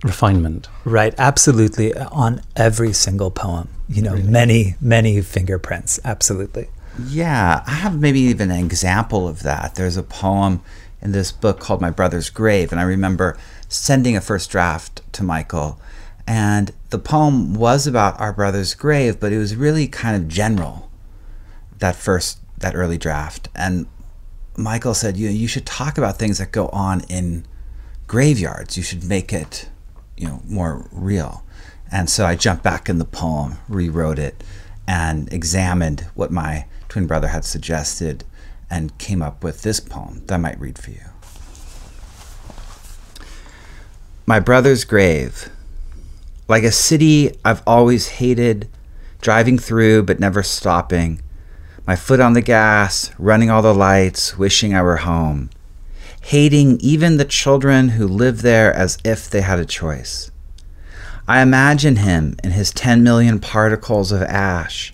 refinement. 0.04 0.68
Right, 0.86 1.14
absolutely 1.18 1.94
uh, 1.94 2.10
on 2.12 2.42
every 2.56 2.94
single 2.94 3.32
poem. 3.32 3.70
You 3.88 4.02
know, 4.02 4.14
really? 4.14 4.24
many 4.24 4.76
many 4.82 5.22
fingerprints, 5.22 6.00
absolutely. 6.04 6.70
Yeah, 7.08 7.64
I 7.66 7.72
have 7.72 8.00
maybe 8.00 8.20
even 8.20 8.52
an 8.52 8.64
example 8.64 9.28
of 9.28 9.44
that. 9.44 9.76
There's 9.76 9.98
a 9.98 10.04
poem 10.04 10.62
in 11.02 11.12
this 11.14 11.32
book 11.32 11.60
called 11.60 11.82
My 11.82 11.90
Brother's 11.90 12.30
Grave 12.30 12.72
and 12.72 12.80
I 12.80 12.84
remember 12.84 13.38
sending 13.72 14.18
a 14.18 14.22
first 14.22 14.52
draft 14.52 15.02
to 15.14 15.24
Michael. 15.24 15.80
And 16.28 16.72
the 16.90 17.00
poem 17.00 17.54
was 17.54 17.88
about 17.88 18.20
our 18.20 18.34
brother's 18.34 18.74
grave, 18.74 19.20
but 19.20 19.32
it 19.32 19.38
was 19.38 19.56
really 19.56 19.88
kind 19.88 20.16
of 20.16 20.28
general, 20.28 20.90
that 21.80 21.96
first, 21.96 22.40
that 22.60 22.76
early 22.76 22.98
draft. 22.98 23.50
And 23.56 23.88
Michael 24.58 24.94
said, 24.94 25.18
you 25.18 25.30
you 25.30 25.48
should 25.48 25.66
talk 25.66 25.98
about 25.98 26.18
things 26.18 26.38
that 26.38 26.52
go 26.52 26.68
on 26.68 27.02
in 27.10 27.46
graveyards. 28.08 28.78
You 28.78 28.84
should 28.84 29.04
make 29.04 29.34
it, 29.34 29.70
you 30.22 30.28
know, 30.28 30.42
more 30.46 30.88
real. 30.92 31.44
And 31.92 32.10
so 32.10 32.26
I 32.26 32.36
jumped 32.36 32.64
back 32.64 32.88
in 32.88 33.00
the 33.00 33.06
poem, 33.06 33.58
rewrote 33.68 34.20
it, 34.20 34.44
and 34.88 35.32
examined 35.34 36.06
what 36.14 36.32
my 36.32 36.66
twin 36.88 37.08
brother 37.08 37.30
had 37.30 37.44
suggested, 37.44 38.24
and 38.70 38.98
came 38.98 39.22
up 39.22 39.44
with 39.44 39.64
this 39.64 39.80
poem 39.80 40.24
that 40.28 40.36
I 40.36 40.38
might 40.38 40.60
read 40.60 40.78
for 40.78 40.92
you. 40.92 41.02
My 44.26 44.40
brother's 44.40 44.86
grave. 44.86 45.50
Like 46.48 46.64
a 46.64 46.72
city 46.72 47.36
I've 47.44 47.64
always 47.66 48.08
hated, 48.08 48.70
driving 49.22 49.58
through 49.58 50.04
but 50.04 50.20
never 50.20 50.44
stopping 50.44 51.22
my 51.88 51.96
foot 51.96 52.20
on 52.20 52.34
the 52.34 52.42
gas, 52.42 53.12
running 53.18 53.50
all 53.50 53.62
the 53.62 53.74
lights, 53.74 54.38
wishing 54.38 54.74
I 54.74 54.82
were 54.84 54.98
home, 54.98 55.50
hating 56.22 56.80
even 56.80 57.18
the 57.18 57.26
children 57.26 57.90
who 57.90 58.08
live 58.08 58.42
there 58.42 58.74
as 58.74 58.98
if 59.04 59.30
they 59.30 59.42
had 59.42 59.60
a 59.60 59.66
choice. 59.66 60.32
I 61.28 61.42
imagine 61.42 61.98
him 61.98 62.36
in 62.44 62.52
his 62.52 62.72
10 62.72 63.04
million 63.04 63.40
particles 63.40 64.12
of 64.12 64.22
ash, 64.24 64.94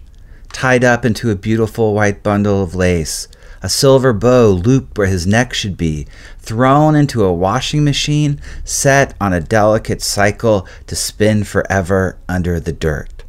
tied 0.51 0.83
up 0.83 1.05
into 1.05 1.29
a 1.29 1.35
beautiful 1.35 1.93
white 1.93 2.23
bundle 2.23 2.61
of 2.63 2.75
lace, 2.75 3.27
a 3.61 3.69
silver 3.69 4.13
bow 4.13 4.49
looped 4.49 4.97
where 4.97 5.07
his 5.07 5.25
neck 5.25 5.53
should 5.53 5.77
be, 5.77 6.07
thrown 6.39 6.95
into 6.95 7.23
a 7.23 7.33
washing 7.33 7.83
machine 7.83 8.39
set 8.63 9.15
on 9.19 9.33
a 9.33 9.41
delicate 9.41 10.01
cycle 10.01 10.67
to 10.85 10.95
spin 10.95 11.43
forever 11.43 12.17
under 12.29 12.59
the 12.59 12.73
dirt. 12.73 13.23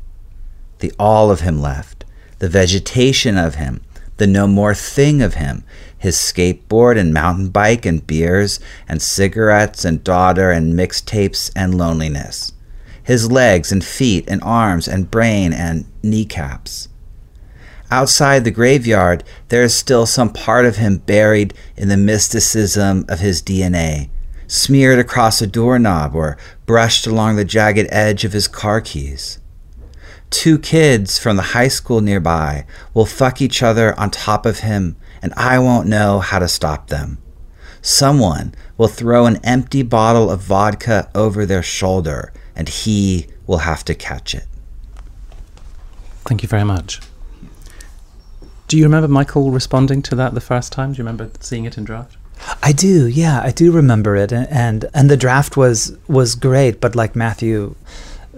The 0.80 0.92
all 0.98 1.30
of 1.30 1.40
him 1.40 1.60
left 1.60 2.04
the 2.38 2.48
vegetation 2.48 3.36
of 3.36 3.56
him, 3.56 3.80
the 4.18 4.26
no 4.26 4.46
more 4.46 4.74
thing 4.74 5.22
of 5.22 5.34
him, 5.34 5.64
his 5.98 6.16
skateboard 6.16 6.98
and 6.98 7.12
mountain 7.12 7.48
bike 7.48 7.84
and 7.84 8.06
beers 8.06 8.60
and 8.88 9.02
cigarettes 9.02 9.84
and 9.84 10.04
daughter 10.04 10.50
and 10.50 10.74
mixtapes 10.74 11.50
and 11.56 11.76
loneliness, 11.76 12.52
his 13.02 13.30
legs 13.30 13.72
and 13.72 13.84
feet 13.84 14.24
and 14.28 14.42
arms 14.42 14.86
and 14.86 15.10
brain 15.10 15.52
and 15.52 15.84
kneecaps. 16.02 16.88
Outside 17.90 18.44
the 18.44 18.50
graveyard, 18.50 19.24
there 19.48 19.62
is 19.62 19.74
still 19.74 20.04
some 20.04 20.30
part 20.30 20.66
of 20.66 20.76
him 20.76 20.98
buried 20.98 21.54
in 21.74 21.88
the 21.88 21.96
mysticism 21.96 23.06
of 23.08 23.20
his 23.20 23.42
DNA, 23.42 24.10
smeared 24.46 24.98
across 24.98 25.40
a 25.40 25.46
doorknob 25.46 26.14
or 26.14 26.36
brushed 26.66 27.06
along 27.06 27.36
the 27.36 27.46
jagged 27.46 27.88
edge 27.90 28.24
of 28.24 28.34
his 28.34 28.46
car 28.46 28.82
keys. 28.82 29.38
Two 30.28 30.58
kids 30.58 31.18
from 31.18 31.36
the 31.36 31.54
high 31.54 31.68
school 31.68 32.02
nearby 32.02 32.66
will 32.92 33.06
fuck 33.06 33.40
each 33.40 33.62
other 33.62 33.98
on 33.98 34.10
top 34.10 34.44
of 34.44 34.58
him, 34.58 34.96
and 35.22 35.32
I 35.36 35.58
won't 35.58 35.88
know 35.88 36.20
how 36.20 36.38
to 36.38 36.48
stop 36.48 36.88
them. 36.88 37.18
Someone 37.80 38.54
will 38.76 38.88
throw 38.88 39.26
an 39.26 39.38
empty 39.44 39.82
bottle 39.82 40.30
of 40.30 40.40
vodka 40.40 41.10
over 41.14 41.46
their 41.46 41.62
shoulder, 41.62 42.32
and 42.56 42.68
he 42.68 43.26
will 43.46 43.58
have 43.58 43.84
to 43.84 43.94
catch 43.94 44.34
it. 44.34 44.46
Thank 46.24 46.42
you 46.42 46.48
very 46.48 46.64
much. 46.64 47.00
Do 48.66 48.76
you 48.76 48.84
remember 48.84 49.08
Michael 49.08 49.50
responding 49.50 50.02
to 50.02 50.14
that 50.16 50.34
the 50.34 50.42
first 50.42 50.72
time? 50.72 50.92
Do 50.92 50.98
you 50.98 51.04
remember 51.04 51.30
seeing 51.40 51.64
it 51.64 51.78
in 51.78 51.84
draft? 51.84 52.16
I 52.62 52.72
do, 52.72 53.06
yeah, 53.06 53.40
I 53.42 53.50
do 53.50 53.72
remember 53.72 54.14
it, 54.14 54.30
and 54.32 54.46
and, 54.48 54.84
and 54.94 55.10
the 55.10 55.16
draft 55.16 55.56
was 55.56 55.96
was 56.06 56.34
great. 56.34 56.80
But 56.80 56.94
like 56.94 57.16
Matthew 57.16 57.74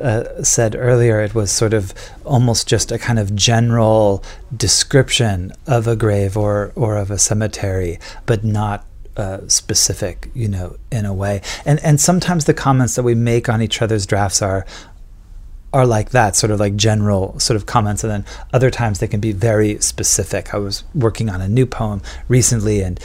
uh, 0.00 0.42
said 0.42 0.74
earlier, 0.74 1.20
it 1.20 1.34
was 1.34 1.50
sort 1.50 1.74
of 1.74 1.92
almost 2.24 2.66
just 2.66 2.90
a 2.90 2.98
kind 2.98 3.18
of 3.18 3.34
general 3.34 4.24
description 4.56 5.52
of 5.66 5.86
a 5.86 5.96
grave 5.96 6.36
or 6.36 6.72
or 6.74 6.96
of 6.96 7.10
a 7.10 7.18
cemetery, 7.18 7.98
but 8.26 8.44
not 8.44 8.86
uh, 9.16 9.46
specific, 9.48 10.30
you 10.34 10.48
know, 10.48 10.76
in 10.90 11.04
a 11.04 11.14
way. 11.14 11.42
And 11.64 11.78
and 11.84 12.00
sometimes 12.00 12.44
the 12.44 12.54
comments 12.54 12.94
that 12.94 13.02
we 13.02 13.14
make 13.14 13.48
on 13.48 13.60
each 13.62 13.82
other's 13.82 14.06
drafts 14.06 14.40
are 14.42 14.64
are 15.72 15.86
like 15.86 16.10
that, 16.10 16.34
sort 16.34 16.50
of 16.50 16.58
like 16.58 16.74
general 16.76 17.38
sort 17.38 17.56
of 17.56 17.66
comments, 17.66 18.02
and 18.02 18.10
then 18.10 18.24
other 18.52 18.70
times 18.70 18.98
they 18.98 19.06
can 19.06 19.20
be 19.20 19.32
very 19.32 19.78
specific. 19.80 20.52
I 20.54 20.58
was 20.58 20.84
working 20.94 21.28
on 21.28 21.40
a 21.40 21.48
new 21.48 21.66
poem 21.66 22.02
recently, 22.28 22.80
and 22.80 22.98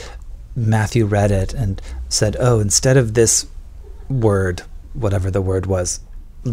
Matthew 0.56 1.04
read 1.04 1.30
it 1.30 1.52
and 1.52 1.80
said, 2.08 2.36
"Oh, 2.40 2.60
instead 2.60 2.96
of 2.96 3.14
this 3.14 3.46
word, 4.08 4.62
whatever 4.94 5.30
the 5.30 5.42
word 5.42 5.66
was, 5.66 6.00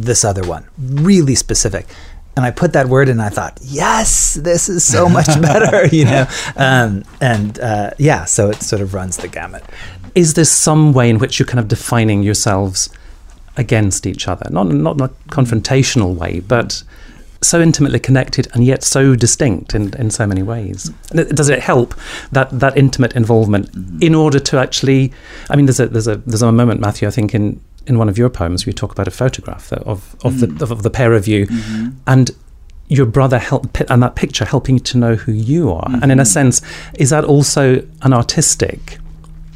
this 0.01 0.25
other 0.25 0.43
one, 0.47 0.67
really 0.77 1.35
specific. 1.35 1.87
And 2.35 2.45
I 2.45 2.51
put 2.51 2.73
that 2.73 2.87
word 2.87 3.09
in 3.09 3.13
and 3.13 3.21
I 3.21 3.29
thought, 3.29 3.59
yes, 3.61 4.33
this 4.33 4.67
is 4.67 4.83
so 4.83 5.07
much 5.07 5.27
better, 5.41 5.85
you 5.95 6.05
know? 6.05 6.25
Um, 6.55 7.03
and 7.21 7.59
uh, 7.59 7.91
yeah, 7.97 8.25
so 8.25 8.49
it 8.49 8.61
sort 8.61 8.81
of 8.81 8.93
runs 8.93 9.17
the 9.17 9.27
gamut. 9.27 9.63
Is 10.15 10.33
there 10.33 10.45
some 10.45 10.93
way 10.93 11.09
in 11.09 11.19
which 11.19 11.39
you're 11.39 11.47
kind 11.47 11.59
of 11.59 11.67
defining 11.67 12.23
yourselves 12.23 12.89
against 13.55 14.07
each 14.07 14.27
other? 14.27 14.49
Not, 14.49 14.67
not 14.67 14.95
in 14.95 15.01
a 15.01 15.09
confrontational 15.29 16.15
way, 16.15 16.39
but 16.39 16.83
so 17.43 17.61
intimately 17.61 17.99
connected 17.99 18.47
and 18.53 18.63
yet 18.63 18.83
so 18.83 19.15
distinct 19.15 19.75
in, 19.75 19.93
in 19.95 20.09
so 20.09 20.25
many 20.25 20.41
ways. 20.41 20.89
Does 21.11 21.49
it 21.49 21.59
help 21.59 21.93
that 22.31 22.49
that 22.51 22.77
intimate 22.77 23.15
involvement 23.15 23.69
in 24.01 24.15
order 24.15 24.39
to 24.39 24.57
actually? 24.57 25.11
I 25.49 25.55
mean, 25.55 25.65
there's 25.65 25.79
a 25.79 25.87
there's 25.87 26.07
a 26.07 26.17
there's 26.17 26.41
a 26.41 26.51
moment, 26.51 26.79
Matthew. 26.79 27.07
I 27.07 27.11
think 27.11 27.35
in 27.35 27.61
in 27.87 27.97
one 27.97 28.09
of 28.09 28.17
your 28.17 28.29
poems, 28.29 28.65
you 28.65 28.73
talk 28.73 28.91
about 28.91 29.07
a 29.07 29.11
photograph 29.11 29.71
of 29.73 30.15
of, 30.23 30.33
mm. 30.33 30.57
the, 30.57 30.71
of 30.71 30.83
the 30.83 30.89
pair 30.89 31.13
of 31.13 31.27
you, 31.27 31.47
mm-hmm. 31.47 31.89
and 32.07 32.31
your 32.87 33.05
brother 33.05 33.39
help 33.39 33.79
and 33.89 34.03
that 34.03 34.15
picture 34.15 34.45
helping 34.45 34.79
to 34.79 34.97
know 34.97 35.15
who 35.15 35.31
you 35.31 35.71
are. 35.71 35.87
Mm-hmm. 35.87 36.03
And 36.03 36.11
in 36.11 36.19
a 36.19 36.23
mm-hmm. 36.23 36.31
sense, 36.31 36.61
is 36.95 37.09
that 37.09 37.23
also 37.23 37.85
an 38.01 38.13
artistic 38.13 38.99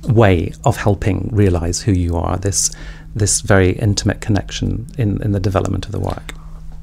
way 0.04 0.54
of 0.64 0.78
helping 0.78 1.30
realize 1.32 1.82
who 1.82 1.92
you 1.92 2.16
are? 2.16 2.38
This 2.38 2.72
this 3.16 3.42
very 3.42 3.72
intimate 3.72 4.22
connection 4.22 4.88
in 4.98 5.22
in 5.22 5.32
the 5.32 5.40
development 5.40 5.86
of 5.86 5.92
the 5.92 6.00
work. 6.00 6.34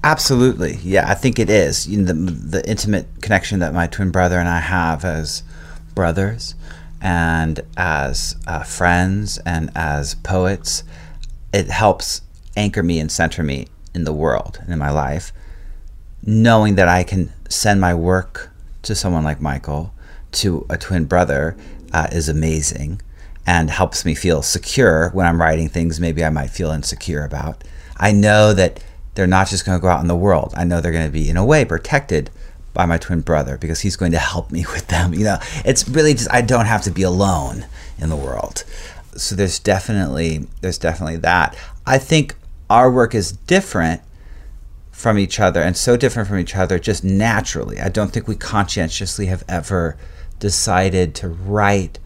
Absolutely, 0.03 0.77
yeah, 0.83 1.11
I 1.11 1.15
think 1.15 1.39
it 1.39 1.49
is. 1.49 1.89
You 1.89 2.03
know, 2.03 2.13
the 2.13 2.15
the 2.59 2.69
intimate 2.69 3.07
connection 3.23 3.61
that 3.61 3.73
my 3.73 3.87
twin 3.87 4.11
brother 4.11 4.39
and 4.39 4.49
I 4.49 4.61
have 4.61 5.05
as 5.05 5.43
brothers 5.95 6.55
and 7.01 7.61
as 7.77 8.37
uh, 8.47 8.63
friends 8.63 9.39
and 9.45 9.71
as 9.75 10.15
poets 10.17 10.85
it 11.55 11.71
helps 11.71 12.21
anchor 12.57 12.83
me 12.83 12.99
and 12.99 13.11
center 13.11 13.45
me 13.45 13.69
in 13.95 14.03
the 14.03 14.13
world 14.13 14.59
and 14.61 14.73
in 14.73 14.79
my 14.79 14.91
life, 14.91 15.33
knowing 16.27 16.75
that 16.75 16.89
I 16.89 17.05
can 17.05 17.33
send 17.49 17.81
my 17.81 17.95
work 17.95 18.51
to 18.83 18.95
someone 18.97 19.23
like 19.23 19.41
Michael, 19.41 19.95
to 20.33 20.67
a 20.69 20.77
twin 20.77 21.05
brother, 21.05 21.57
uh, 21.93 22.09
is 22.11 22.29
amazing 22.29 23.01
and 23.47 23.71
helps 23.71 24.05
me 24.05 24.17
feel 24.17 24.43
secure 24.43 25.11
when 25.11 25.27
I'm 25.27 25.41
writing 25.41 25.69
things 25.69 26.01
maybe 26.01 26.25
I 26.25 26.31
might 26.31 26.51
feel 26.51 26.73
insecure 26.73 27.25
about. 27.25 27.63
I 27.97 28.11
know 28.11 28.53
that 28.53 28.83
they're 29.15 29.29
not 29.29 29.47
just 29.47 29.65
going 29.65 29.79
to 29.79 29.83
go 29.83 29.89
out 29.89 30.01
in 30.01 30.09
the 30.09 30.17
world. 30.17 30.53
I 30.57 30.65
know 30.65 30.81
they're 30.81 30.91
going 30.91 31.07
to 31.07 31.13
be, 31.13 31.31
in 31.31 31.37
a 31.37 31.45
way, 31.45 31.65
protected 31.65 32.31
by 32.73 32.85
my 32.85 32.99
twin 32.99 33.21
brother 33.21 33.57
because 33.59 33.81
he's 33.81 33.95
going 33.95 34.11
to 34.11 34.19
help 34.19 34.51
me 34.51 34.67
with 34.73 34.89
them. 34.89 35.15
You 35.15 35.25
know, 35.25 35.39
it's 35.65 35.89
really 35.89 36.15
just, 36.15 36.33
I 36.33 36.41
don't 36.41 36.67
have 36.67 36.83
to 36.83 36.91
be 36.91 37.03
alone 37.03 37.67
in 37.99 38.09
the 38.09 38.17
world 38.17 38.65
so 39.17 39.35
there's 39.35 39.59
definitely 39.59 40.47
there's 40.61 40.79
definitely 40.79 41.17
that. 41.19 41.57
I 41.87 41.99
think 41.99 42.35
our 42.71 42.91
work 42.91 43.15
is 43.15 43.33
different 43.33 44.03
from 44.91 45.19
each 45.19 45.41
other 45.41 45.61
and 45.61 45.77
so 45.77 45.97
different 45.97 46.29
from 46.29 46.39
each 46.39 46.57
other 46.57 46.79
just 46.79 47.05
naturally. 47.05 47.81
I 47.81 47.89
don't 47.89 48.13
think 48.13 48.29
we 48.29 48.37
conscientiously 48.37 49.27
have 49.27 49.45
ever 49.49 49.97
decided 50.39 51.15
to 51.17 51.29
write 51.29 51.99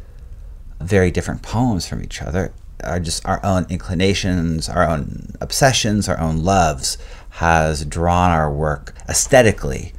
very 0.81 1.11
different 1.11 1.43
poems 1.43 1.87
from 1.87 2.03
each 2.03 2.23
other. 2.23 2.53
Are 2.85 3.01
just 3.01 3.27
our 3.27 3.45
own 3.45 3.67
inclinations, 3.69 4.69
our 4.69 4.89
own 4.89 5.35
obsessions, 5.41 6.09
our 6.09 6.19
own 6.19 6.45
loves 6.45 6.97
has 7.31 7.85
drawn 7.85 8.31
our 8.31 8.53
work 8.53 8.95
aesthetically 9.09 9.93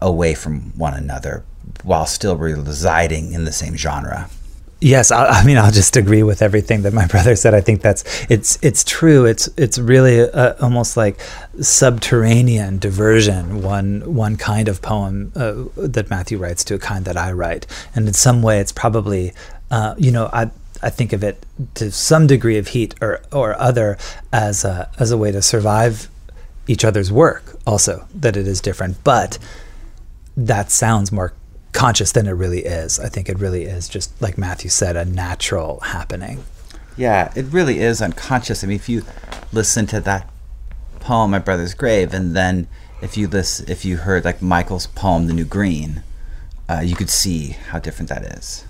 away 0.00 0.34
from 0.34 0.76
one 0.76 0.94
another 0.94 1.44
while 1.82 2.06
still 2.06 2.36
residing 2.36 3.32
in 3.32 3.44
the 3.44 3.52
same 3.52 3.76
genre. 3.76 4.28
Yes, 4.84 5.10
I, 5.10 5.24
I, 5.24 5.44
mean 5.46 5.56
I'll 5.56 5.72
just 5.72 5.96
agree 5.96 6.22
with 6.22 6.42
everything 6.42 6.82
that 6.82 6.92
my 6.92 7.06
brother 7.14 7.36
said. 7.36 7.54
I 7.54 7.62
think 7.62 7.80
that's 7.80 8.04
it's 8.28 8.58
it's 8.60 8.84
true. 8.84 9.24
It's 9.24 9.48
it's 9.56 9.78
really 9.78 10.18
a, 10.18 10.60
almost 10.60 10.94
like 10.94 11.18
subterranean 11.58 12.80
diversion. 12.80 13.62
One 13.62 14.14
one 14.14 14.36
kind 14.36 14.68
of 14.68 14.82
poem 14.82 15.32
uh, 15.36 15.64
that 15.76 16.10
Matthew 16.10 16.36
writes 16.36 16.64
to 16.64 16.74
a 16.74 16.78
kind 16.78 17.06
that 17.06 17.16
I 17.16 17.32
write, 17.32 17.66
and 17.94 18.06
in 18.06 18.12
some 18.12 18.42
way 18.42 18.60
it's 18.60 18.72
probably 18.72 19.32
uh, 19.70 19.94
you 19.96 20.10
know 20.10 20.28
I. 20.32 20.50
I 20.82 20.90
think 20.90 21.14
of 21.14 21.24
it 21.24 21.46
to 21.76 21.90
some 21.90 22.26
degree 22.26 22.58
of 22.58 22.68
heat 22.68 22.94
or, 23.00 23.22
or 23.32 23.58
other 23.58 23.96
as 24.34 24.66
a, 24.66 24.90
as 24.98 25.12
a 25.12 25.16
way 25.16 25.32
to 25.32 25.40
survive 25.40 26.10
each 26.66 26.84
other's 26.84 27.10
work 27.10 27.58
also 27.66 28.06
that 28.14 28.36
it 28.36 28.46
is 28.46 28.60
different 28.60 29.02
but 29.02 29.38
that 30.36 30.70
sounds 30.70 31.10
more 31.10 31.32
conscious 31.74 32.12
than 32.12 32.26
it 32.26 32.32
really 32.32 32.64
is. 32.64 32.98
I 32.98 33.10
think 33.10 33.28
it 33.28 33.38
really 33.38 33.64
is 33.64 33.88
just 33.88 34.10
like 34.22 34.38
Matthew 34.38 34.70
said, 34.70 34.96
a 34.96 35.04
natural 35.04 35.80
happening. 35.80 36.44
Yeah, 36.96 37.30
it 37.36 37.44
really 37.46 37.80
is 37.80 38.00
unconscious. 38.00 38.64
I 38.64 38.68
mean, 38.68 38.76
if 38.76 38.88
you 38.88 39.02
listen 39.52 39.84
to 39.88 40.00
that 40.00 40.30
poem, 41.00 41.32
"My 41.32 41.40
Brother's 41.40 41.74
Grave," 41.74 42.14
and 42.14 42.34
then 42.34 42.68
if 43.02 43.18
you 43.18 43.28
listen, 43.28 43.68
if 43.68 43.84
you 43.84 43.98
heard 43.98 44.24
like 44.24 44.40
Michael's 44.40 44.86
poem, 44.86 45.26
"The 45.26 45.34
New 45.34 45.44
Green," 45.44 46.02
uh, 46.70 46.80
you 46.82 46.96
could 46.96 47.10
see 47.10 47.56
how 47.70 47.80
different 47.80 48.08
that 48.08 48.22
is. 48.22 48.64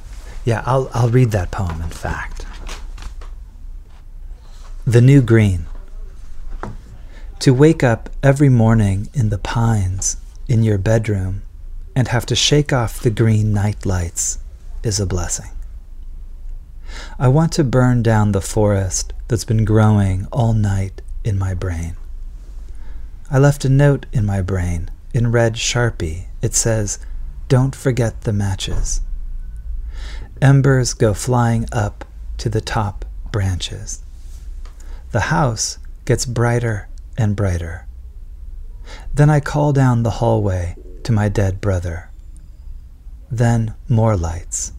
Yeah, 0.45 0.63
I'll, 0.67 0.91
I'll 0.93 1.09
read 1.09 1.31
that 1.31 1.51
poem, 1.51 1.81
in 1.81 1.91
fact. 1.91 2.45
The 4.87 5.01
New 5.01 5.23
Green. 5.23 5.67
To 7.41 7.55
wake 7.55 7.83
up 7.83 8.11
every 8.23 8.49
morning 8.49 9.09
in 9.15 9.29
the 9.29 9.39
pines 9.39 10.17
in 10.49 10.63
your 10.63 10.79
bedroom 10.79 11.43
and 11.97 12.09
have 12.09 12.27
to 12.27 12.37
shake 12.37 12.73
off 12.73 13.01
the 13.01 13.11
green 13.11 13.53
night 13.53 13.87
lights 13.87 14.39
is 14.83 15.01
a 15.01 15.07
blessing. 15.07 15.51
I 17.19 17.29
want 17.29 17.53
to 17.53 17.65
burn 17.65 18.03
down 18.03 18.33
the 18.33 18.41
forest 18.41 19.13
that's 19.29 19.45
been 19.45 19.65
growing 19.65 20.27
all 20.33 20.53
night 20.53 21.03
in 21.25 21.39
my 21.39 21.55
brain. 21.55 21.97
I 23.31 23.39
left 23.39 23.65
a 23.65 23.69
note 23.69 24.07
in 24.13 24.27
my 24.27 24.43
brain 24.43 24.91
in 25.13 25.33
red 25.33 25.55
sharpie. 25.55 26.27
It 26.43 26.55
says, 26.55 26.99
Don't 27.49 27.75
forget 27.75 28.23
the 28.23 28.33
matches. 28.33 29.01
Embers 30.43 30.93
go 30.93 31.15
flying 31.15 31.67
up 31.73 32.05
to 32.39 32.49
the 32.49 32.61
top 32.61 33.05
branches. 33.33 34.03
The 35.13 35.21
house 35.21 35.79
gets 36.05 36.27
brighter 36.27 36.89
and 37.17 37.37
brighter. 37.37 37.87
Then 39.15 39.31
I 39.31 39.41
call 39.41 39.73
down 39.73 40.03
the 40.03 40.11
hallway 40.11 40.77
to 41.05 41.13
my 41.13 41.29
dead 41.29 41.61
brother. 41.61 42.11
Then 43.31 43.75
more 43.89 44.17
lights. 44.17 44.73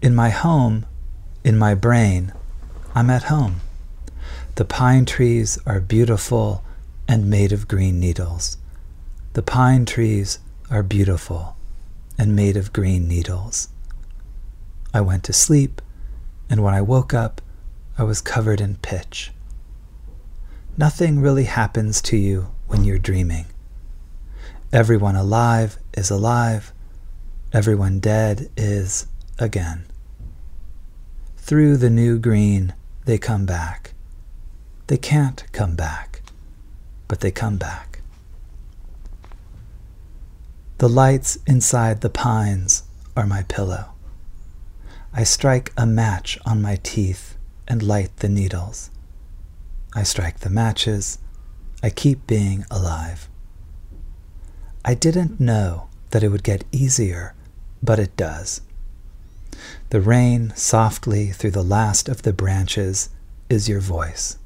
In 0.00 0.14
my 0.14 0.30
home, 0.30 0.86
in 1.42 1.58
my 1.58 1.74
brain, 1.74 2.32
I'm 2.94 3.10
at 3.10 3.24
home. 3.24 3.60
The 4.54 4.64
pine 4.64 5.04
trees 5.04 5.58
are 5.66 5.80
beautiful 5.80 6.64
and 7.06 7.30
made 7.30 7.52
of 7.52 7.68
green 7.68 7.98
needles. 7.98 8.58
The 9.32 9.42
pine 9.42 9.86
trees 9.86 10.38
are 10.70 10.82
beautiful 10.82 11.56
and 12.18 12.34
made 12.34 12.56
of 12.56 12.72
green 12.72 13.08
needles. 13.08 13.68
I 14.92 15.00
went 15.00 15.24
to 15.24 15.32
sleep, 15.32 15.80
and 16.50 16.62
when 16.62 16.74
I 16.74 16.82
woke 16.82 17.14
up, 17.14 17.40
I 17.96 18.02
was 18.02 18.20
covered 18.20 18.60
in 18.60 18.76
pitch. 18.76 19.32
Nothing 20.76 21.20
really 21.20 21.44
happens 21.44 22.00
to 22.02 22.16
you 22.16 22.48
when 22.66 22.84
you're 22.84 22.98
dreaming. 22.98 23.46
Everyone 24.72 25.16
alive 25.16 25.78
is 25.94 26.10
alive, 26.10 26.74
everyone 27.54 28.00
dead 28.00 28.50
is 28.54 29.06
again. 29.38 29.86
Through 31.38 31.78
the 31.78 31.88
new 31.88 32.18
green, 32.18 32.74
they 33.06 33.16
come 33.16 33.46
back. 33.46 33.94
They 34.88 34.98
can't 34.98 35.42
come 35.52 35.74
back, 35.74 36.20
but 37.08 37.20
they 37.20 37.30
come 37.30 37.56
back. 37.56 38.02
The 40.76 40.88
lights 40.90 41.38
inside 41.46 42.02
the 42.02 42.10
pines 42.10 42.82
are 43.16 43.26
my 43.26 43.44
pillow. 43.44 43.92
I 45.14 45.24
strike 45.24 45.72
a 45.78 45.86
match 45.86 46.38
on 46.44 46.60
my 46.60 46.76
teeth 46.82 47.38
and 47.66 47.82
light 47.82 48.14
the 48.18 48.28
needles. 48.28 48.90
I 49.94 50.02
strike 50.02 50.40
the 50.40 50.50
matches. 50.50 51.18
I 51.82 51.88
keep 51.88 52.26
being 52.26 52.66
alive. 52.70 53.30
I 54.88 54.94
didn't 54.94 55.38
know 55.38 55.88
that 56.12 56.22
it 56.22 56.30
would 56.30 56.42
get 56.42 56.64
easier, 56.72 57.34
but 57.82 57.98
it 57.98 58.16
does. 58.16 58.62
The 59.90 60.00
rain 60.00 60.54
softly 60.56 61.26
through 61.26 61.50
the 61.50 61.62
last 61.62 62.08
of 62.08 62.22
the 62.22 62.32
branches 62.32 63.10
is 63.50 63.68
your 63.68 63.80
voice. 63.80 64.38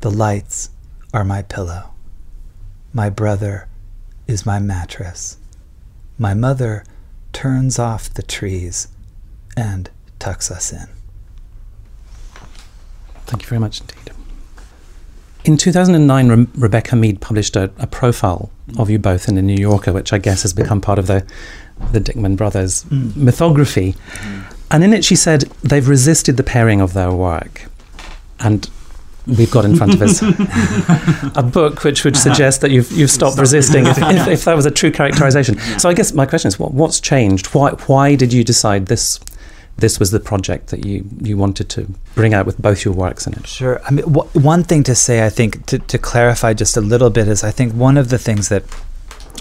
The 0.00 0.10
lights 0.10 0.70
are 1.14 1.22
my 1.22 1.42
pillow. 1.42 1.94
My 2.92 3.10
brother 3.10 3.68
is 4.26 4.44
my 4.44 4.58
mattress. 4.58 5.36
My 6.18 6.34
mother 6.34 6.82
turns 7.32 7.78
off 7.78 8.12
the 8.12 8.24
trees 8.24 8.88
and 9.56 9.88
tucks 10.18 10.50
us 10.50 10.72
in. 10.72 10.88
Thank 13.26 13.42
you 13.42 13.48
very 13.48 13.60
much 13.60 13.82
indeed. 13.82 14.17
In 15.44 15.56
2009, 15.56 16.28
Re- 16.28 16.46
Rebecca 16.56 16.96
Mead 16.96 17.20
published 17.20 17.56
a, 17.56 17.70
a, 17.78 17.86
profile 17.86 18.50
of 18.78 18.90
you 18.90 18.98
both 18.98 19.28
in 19.28 19.34
the 19.34 19.42
New 19.42 19.56
Yorker, 19.56 19.92
which 19.92 20.12
I 20.12 20.18
guess 20.18 20.42
has 20.42 20.52
become 20.52 20.80
part 20.80 20.98
of 20.98 21.06
the, 21.06 21.24
the 21.92 22.00
Dickman 22.00 22.36
brothers 22.36 22.84
mm. 22.84 23.12
mythography. 23.12 23.96
Mm. 23.96 24.54
And 24.70 24.84
in 24.84 24.92
it, 24.92 25.04
she 25.04 25.16
said 25.16 25.42
they've 25.62 25.88
resisted 25.88 26.36
the 26.36 26.42
pairing 26.42 26.80
of 26.80 26.92
their 26.92 27.12
work. 27.12 27.66
And 28.40 28.68
we've 29.26 29.50
got 29.50 29.64
in 29.64 29.76
front 29.76 29.94
of 29.94 30.02
us 30.02 30.22
a 31.36 31.42
book 31.42 31.84
which 31.84 32.04
would 32.04 32.16
suggest 32.16 32.60
that 32.62 32.70
you've, 32.70 32.90
you've 32.92 33.10
stopped 33.10 33.38
resisting 33.38 33.86
if, 33.86 33.98
if, 33.98 34.28
if, 34.28 34.44
that 34.44 34.56
was 34.56 34.66
a 34.66 34.70
true 34.70 34.90
characterization. 34.90 35.58
So 35.78 35.88
I 35.88 35.94
guess 35.94 36.12
my 36.12 36.26
question 36.26 36.48
is 36.48 36.58
what, 36.58 36.72
what's 36.72 37.00
changed? 37.00 37.48
Why, 37.48 37.70
why 37.86 38.14
did 38.14 38.32
you 38.32 38.44
decide 38.44 38.86
this 38.86 39.20
this 39.78 39.98
was 39.98 40.10
the 40.10 40.20
project 40.20 40.68
that 40.68 40.84
you, 40.84 41.04
you 41.20 41.36
wanted 41.36 41.68
to 41.70 41.88
bring 42.14 42.34
out 42.34 42.46
with 42.46 42.60
both 42.60 42.84
your 42.84 42.94
works 42.94 43.26
in 43.26 43.32
it. 43.34 43.46
Sure. 43.46 43.80
I 43.84 43.92
mean, 43.92 44.04
one 44.04 44.64
thing 44.64 44.82
to 44.84 44.94
say, 44.94 45.24
I 45.24 45.30
think, 45.30 45.66
to, 45.66 45.78
to 45.78 45.98
clarify 45.98 46.52
just 46.52 46.76
a 46.76 46.80
little 46.80 47.10
bit 47.10 47.28
is 47.28 47.44
I 47.44 47.52
think 47.52 47.72
one 47.72 47.96
of 47.96 48.10
the 48.10 48.18
things 48.18 48.48
that 48.48 48.64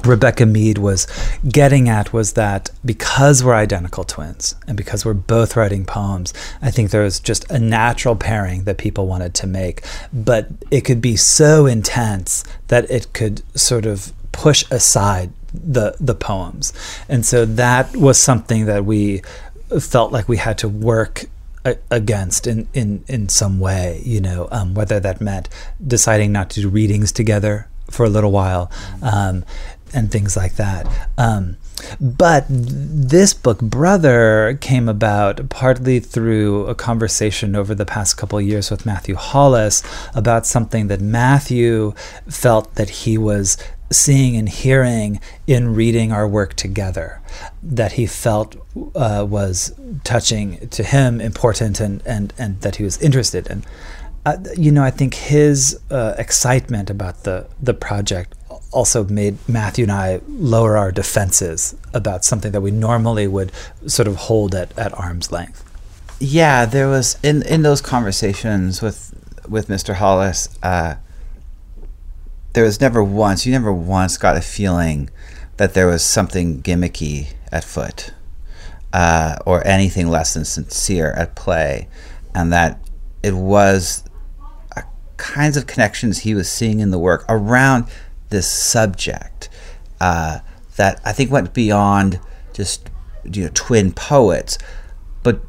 Rebecca 0.05 0.45
Mead 0.45 0.77
was 0.77 1.07
getting 1.47 1.89
at 1.89 2.13
was 2.13 2.33
that 2.33 2.69
because 2.85 3.43
we're 3.43 3.55
identical 3.55 4.03
twins 4.03 4.55
and 4.67 4.77
because 4.77 5.05
we're 5.05 5.13
both 5.13 5.55
writing 5.55 5.85
poems, 5.85 6.33
I 6.61 6.71
think 6.71 6.91
there 6.91 7.01
was 7.01 7.19
just 7.19 7.49
a 7.51 7.59
natural 7.59 8.15
pairing 8.15 8.63
that 8.65 8.77
people 8.77 9.07
wanted 9.07 9.33
to 9.35 9.47
make. 9.47 9.83
But 10.13 10.49
it 10.69 10.81
could 10.81 11.01
be 11.01 11.15
so 11.15 11.65
intense 11.65 12.43
that 12.67 12.89
it 12.91 13.11
could 13.13 13.41
sort 13.59 13.85
of 13.85 14.13
push 14.31 14.63
aside 14.69 15.31
the 15.53 15.95
the 15.99 16.13
poems. 16.13 16.73
And 17.09 17.25
so 17.25 17.45
that 17.45 17.95
was 17.95 18.19
something 18.19 18.65
that 18.65 18.85
we 18.85 19.21
felt 19.79 20.11
like 20.11 20.27
we 20.27 20.37
had 20.37 20.57
to 20.59 20.69
work 20.69 21.25
against 21.91 22.47
in, 22.47 22.67
in, 22.73 23.03
in 23.07 23.29
some 23.29 23.59
way, 23.59 24.01
you 24.05 24.21
know, 24.21 24.47
um, 24.51 24.73
whether 24.73 24.99
that 24.99 25.19
meant 25.19 25.49
deciding 25.85 26.31
not 26.31 26.49
to 26.51 26.61
do 26.61 26.69
readings 26.69 27.11
together 27.11 27.67
for 27.89 28.05
a 28.05 28.09
little 28.09 28.31
while 28.31 28.71
um, 29.01 29.43
and 29.93 30.11
things 30.11 30.35
like 30.37 30.55
that. 30.55 30.87
Um, 31.17 31.57
but 32.01 32.45
this 32.49 33.33
book, 33.33 33.59
Brother, 33.59 34.57
came 34.61 34.89
about 34.89 35.49
partly 35.49 35.99
through 35.99 36.65
a 36.65 36.75
conversation 36.75 37.55
over 37.55 37.75
the 37.75 37.85
past 37.85 38.17
couple 38.17 38.41
years 38.41 38.71
with 38.71 38.85
Matthew 38.85 39.15
Hollis 39.15 39.83
about 40.15 40.45
something 40.47 40.87
that 40.87 41.01
Matthew 41.01 41.93
felt 42.27 42.75
that 42.75 42.89
he 42.89 43.17
was 43.17 43.57
seeing 43.91 44.35
and 44.35 44.49
hearing 44.49 45.19
in 45.45 45.73
reading 45.73 46.11
our 46.11 46.27
work 46.27 46.53
together 46.55 47.21
that 47.63 47.93
he 47.93 48.05
felt 48.05 48.55
uh, 48.95 49.25
was 49.27 49.73
touching 50.03 50.67
to 50.69 50.83
him, 50.83 51.21
important, 51.21 51.79
and, 51.79 52.01
and, 52.05 52.33
and 52.37 52.61
that 52.61 52.77
he 52.77 52.83
was 52.83 53.01
interested 53.01 53.47
in. 53.47 53.63
Uh, 54.25 54.37
you 54.57 54.71
know, 54.71 54.83
I 54.83 54.91
think 54.91 55.13
his 55.13 55.79
uh, 55.89 56.15
excitement 56.17 56.89
about 56.89 57.23
the, 57.23 57.47
the 57.61 57.73
project 57.73 58.33
also 58.71 59.05
made 59.05 59.37
Matthew 59.47 59.83
and 59.83 59.91
I 59.91 60.19
lower 60.27 60.77
our 60.77 60.91
defenses 60.91 61.75
about 61.93 62.25
something 62.25 62.51
that 62.51 62.61
we 62.61 62.71
normally 62.71 63.27
would 63.27 63.51
sort 63.85 64.07
of 64.07 64.15
hold 64.15 64.53
at, 64.53 64.77
at 64.77 64.93
arm's 64.93 65.31
length. 65.31 65.63
Yeah, 66.19 66.65
there 66.65 66.87
was 66.87 67.17
in 67.23 67.43
in 67.43 67.61
those 67.61 67.79
conversations 67.79 68.81
with 68.81 69.13
with 69.47 69.67
Mr. 69.67 69.93
Hollis. 69.95 70.49
Uh, 70.63 70.95
there 72.57 72.65
was 72.65 72.81
never 72.81 73.03
once, 73.03 73.45
you 73.45 73.51
never 73.51 73.71
once 73.71 74.17
got 74.17 74.35
a 74.35 74.41
feeling 74.41 75.11
that 75.57 75.75
there 75.75 75.85
was 75.85 76.03
something 76.03 76.59
gimmicky 76.63 77.27
at 77.51 77.63
foot 77.63 78.11
uh, 78.91 79.35
or 79.45 79.63
anything 79.67 80.07
less 80.07 80.33
than 80.33 80.43
sincere 80.43 81.11
at 81.11 81.35
play, 81.35 81.87
and 82.33 82.51
that 82.51 82.79
it 83.21 83.35
was 83.35 84.03
kinds 85.17 85.55
of 85.55 85.67
connections 85.67 86.21
he 86.21 86.33
was 86.33 86.51
seeing 86.51 86.79
in 86.79 86.89
the 86.89 86.97
work 86.97 87.23
around 87.29 87.85
this 88.29 88.51
subject 88.51 89.49
uh, 90.01 90.39
that 90.77 90.99
I 91.05 91.11
think 91.11 91.29
went 91.29 91.53
beyond 91.53 92.19
just 92.53 92.89
you 93.23 93.43
know 93.43 93.51
twin 93.53 93.91
poets, 93.91 94.57
but 95.21 95.41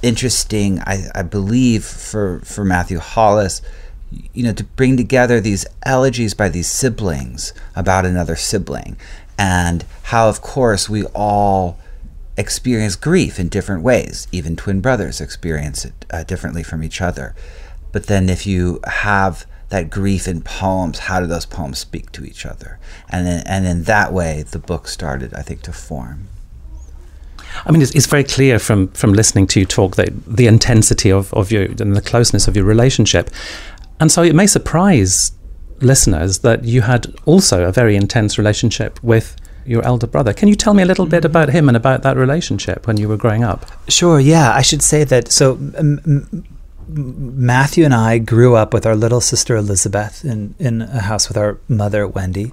interesting. 0.00 0.80
I, 0.80 1.08
I 1.14 1.24
believe 1.24 1.84
for 1.84 2.40
for 2.40 2.64
Matthew 2.64 3.00
Hollis 3.00 3.60
you 4.10 4.42
know, 4.42 4.52
to 4.52 4.64
bring 4.64 4.96
together 4.96 5.40
these 5.40 5.66
elegies 5.84 6.34
by 6.34 6.48
these 6.48 6.68
siblings 6.68 7.52
about 7.76 8.06
another 8.06 8.36
sibling, 8.36 8.96
and 9.38 9.84
how, 10.04 10.28
of 10.28 10.40
course, 10.40 10.88
we 10.88 11.04
all 11.06 11.78
experience 12.36 12.96
grief 12.96 13.38
in 13.38 13.48
different 13.48 13.82
ways. 13.82 14.28
Even 14.32 14.56
twin 14.56 14.80
brothers 14.80 15.20
experience 15.20 15.84
it 15.84 16.06
uh, 16.10 16.24
differently 16.24 16.62
from 16.62 16.82
each 16.82 17.00
other. 17.00 17.34
But 17.92 18.06
then, 18.06 18.28
if 18.28 18.46
you 18.46 18.80
have 18.86 19.46
that 19.70 19.90
grief 19.90 20.26
in 20.26 20.40
poems, 20.40 21.00
how 21.00 21.20
do 21.20 21.26
those 21.26 21.46
poems 21.46 21.78
speak 21.78 22.10
to 22.12 22.24
each 22.24 22.46
other? 22.46 22.78
And 23.10 23.26
then, 23.26 23.42
and 23.46 23.66
in 23.66 23.84
that 23.84 24.12
way, 24.12 24.42
the 24.42 24.58
book 24.58 24.88
started, 24.88 25.34
I 25.34 25.42
think, 25.42 25.62
to 25.62 25.72
form. 25.72 26.28
I 27.66 27.72
mean, 27.72 27.82
it's, 27.82 27.94
it's, 27.94 28.06
very 28.06 28.24
clear 28.24 28.58
from, 28.58 28.88
from 28.88 29.12
listening 29.12 29.46
to 29.48 29.60
you 29.60 29.66
talk 29.66 29.96
that 29.96 30.10
the 30.26 30.46
intensity 30.46 31.10
of, 31.10 31.32
of 31.34 31.50
your 31.50 31.64
and 31.64 31.96
the 31.96 32.02
closeness 32.02 32.46
of 32.46 32.56
your 32.56 32.64
relationship. 32.64 33.30
And 34.00 34.10
so 34.10 34.22
it 34.22 34.34
may 34.34 34.46
surprise 34.46 35.32
listeners 35.80 36.40
that 36.40 36.64
you 36.64 36.82
had 36.82 37.06
also 37.24 37.64
a 37.64 37.72
very 37.72 37.96
intense 37.96 38.38
relationship 38.38 39.02
with 39.02 39.36
your 39.64 39.84
elder 39.84 40.06
brother. 40.06 40.32
Can 40.32 40.48
you 40.48 40.54
tell 40.54 40.74
me 40.74 40.82
a 40.82 40.86
little 40.86 41.06
bit 41.06 41.24
about 41.24 41.50
him 41.50 41.68
and 41.68 41.76
about 41.76 42.02
that 42.02 42.16
relationship 42.16 42.86
when 42.86 42.96
you 42.96 43.08
were 43.08 43.16
growing 43.16 43.44
up? 43.44 43.66
Sure, 43.88 44.18
yeah. 44.18 44.52
I 44.52 44.62
should 44.62 44.82
say 44.82 45.04
that. 45.04 45.30
So, 45.30 45.54
um, 45.76 46.44
Matthew 46.90 47.84
and 47.84 47.92
I 47.92 48.16
grew 48.16 48.56
up 48.56 48.72
with 48.72 48.86
our 48.86 48.96
little 48.96 49.20
sister 49.20 49.56
Elizabeth 49.56 50.24
in, 50.24 50.54
in 50.58 50.80
a 50.80 51.00
house 51.00 51.28
with 51.28 51.36
our 51.36 51.58
mother 51.68 52.08
Wendy. 52.08 52.50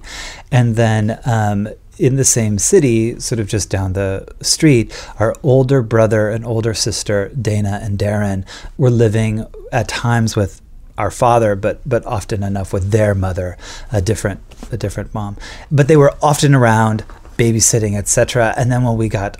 And 0.52 0.76
then 0.76 1.18
um, 1.24 1.68
in 1.98 2.16
the 2.16 2.24
same 2.24 2.58
city, 2.58 3.18
sort 3.18 3.38
of 3.38 3.48
just 3.48 3.70
down 3.70 3.94
the 3.94 4.28
street, 4.42 4.92
our 5.18 5.34
older 5.42 5.80
brother 5.80 6.28
and 6.28 6.44
older 6.44 6.74
sister, 6.74 7.30
Dana 7.30 7.80
and 7.82 7.98
Darren, 7.98 8.44
were 8.76 8.90
living 8.90 9.46
at 9.72 9.88
times 9.88 10.36
with 10.36 10.60
our 10.98 11.10
father, 11.10 11.54
but 11.54 11.80
but 11.86 12.04
often 12.06 12.42
enough 12.42 12.72
with 12.72 12.90
their 12.90 13.14
mother, 13.14 13.56
a 13.92 14.00
different 14.00 14.40
a 14.70 14.76
different 14.76 15.14
mom. 15.14 15.36
But 15.70 15.88
they 15.88 15.96
were 15.96 16.14
often 16.22 16.54
around, 16.54 17.04
babysitting, 17.36 17.96
etc. 17.96 18.54
And 18.56 18.70
then 18.70 18.82
when 18.84 18.96
we 18.96 19.08
got 19.08 19.36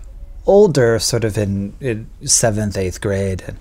older, 0.46 0.98
sort 0.98 1.24
of 1.24 1.36
in, 1.36 1.74
in 1.80 2.08
seventh, 2.24 2.76
eighth 2.76 3.00
grade, 3.00 3.42
and 3.46 3.58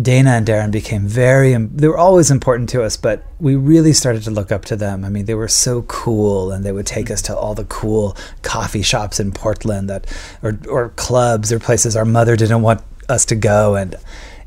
Dana 0.00 0.30
and 0.32 0.46
Darren 0.46 0.70
became 0.70 1.06
very, 1.06 1.56
they 1.56 1.88
were 1.88 1.96
always 1.96 2.30
important 2.30 2.68
to 2.70 2.82
us, 2.82 2.98
but 2.98 3.24
we 3.40 3.56
really 3.56 3.94
started 3.94 4.22
to 4.24 4.30
look 4.30 4.52
up 4.52 4.64
to 4.66 4.76
them. 4.76 5.04
I 5.04 5.08
mean, 5.08 5.24
they 5.24 5.34
were 5.34 5.48
so 5.48 5.82
cool 5.82 6.52
and 6.52 6.64
they 6.64 6.72
would 6.72 6.86
take 6.86 7.10
us 7.10 7.22
to 7.22 7.36
all 7.36 7.54
the 7.54 7.64
cool 7.64 8.14
coffee 8.42 8.82
shops 8.82 9.18
in 9.18 9.32
Portland 9.32 9.88
that, 9.88 10.06
or, 10.42 10.58
or 10.68 10.90
clubs 10.90 11.50
or 11.50 11.58
places 11.58 11.96
our 11.96 12.04
mother 12.04 12.36
didn't 12.36 12.60
want 12.60 12.82
us 13.08 13.24
to 13.26 13.36
go. 13.36 13.74
And, 13.74 13.96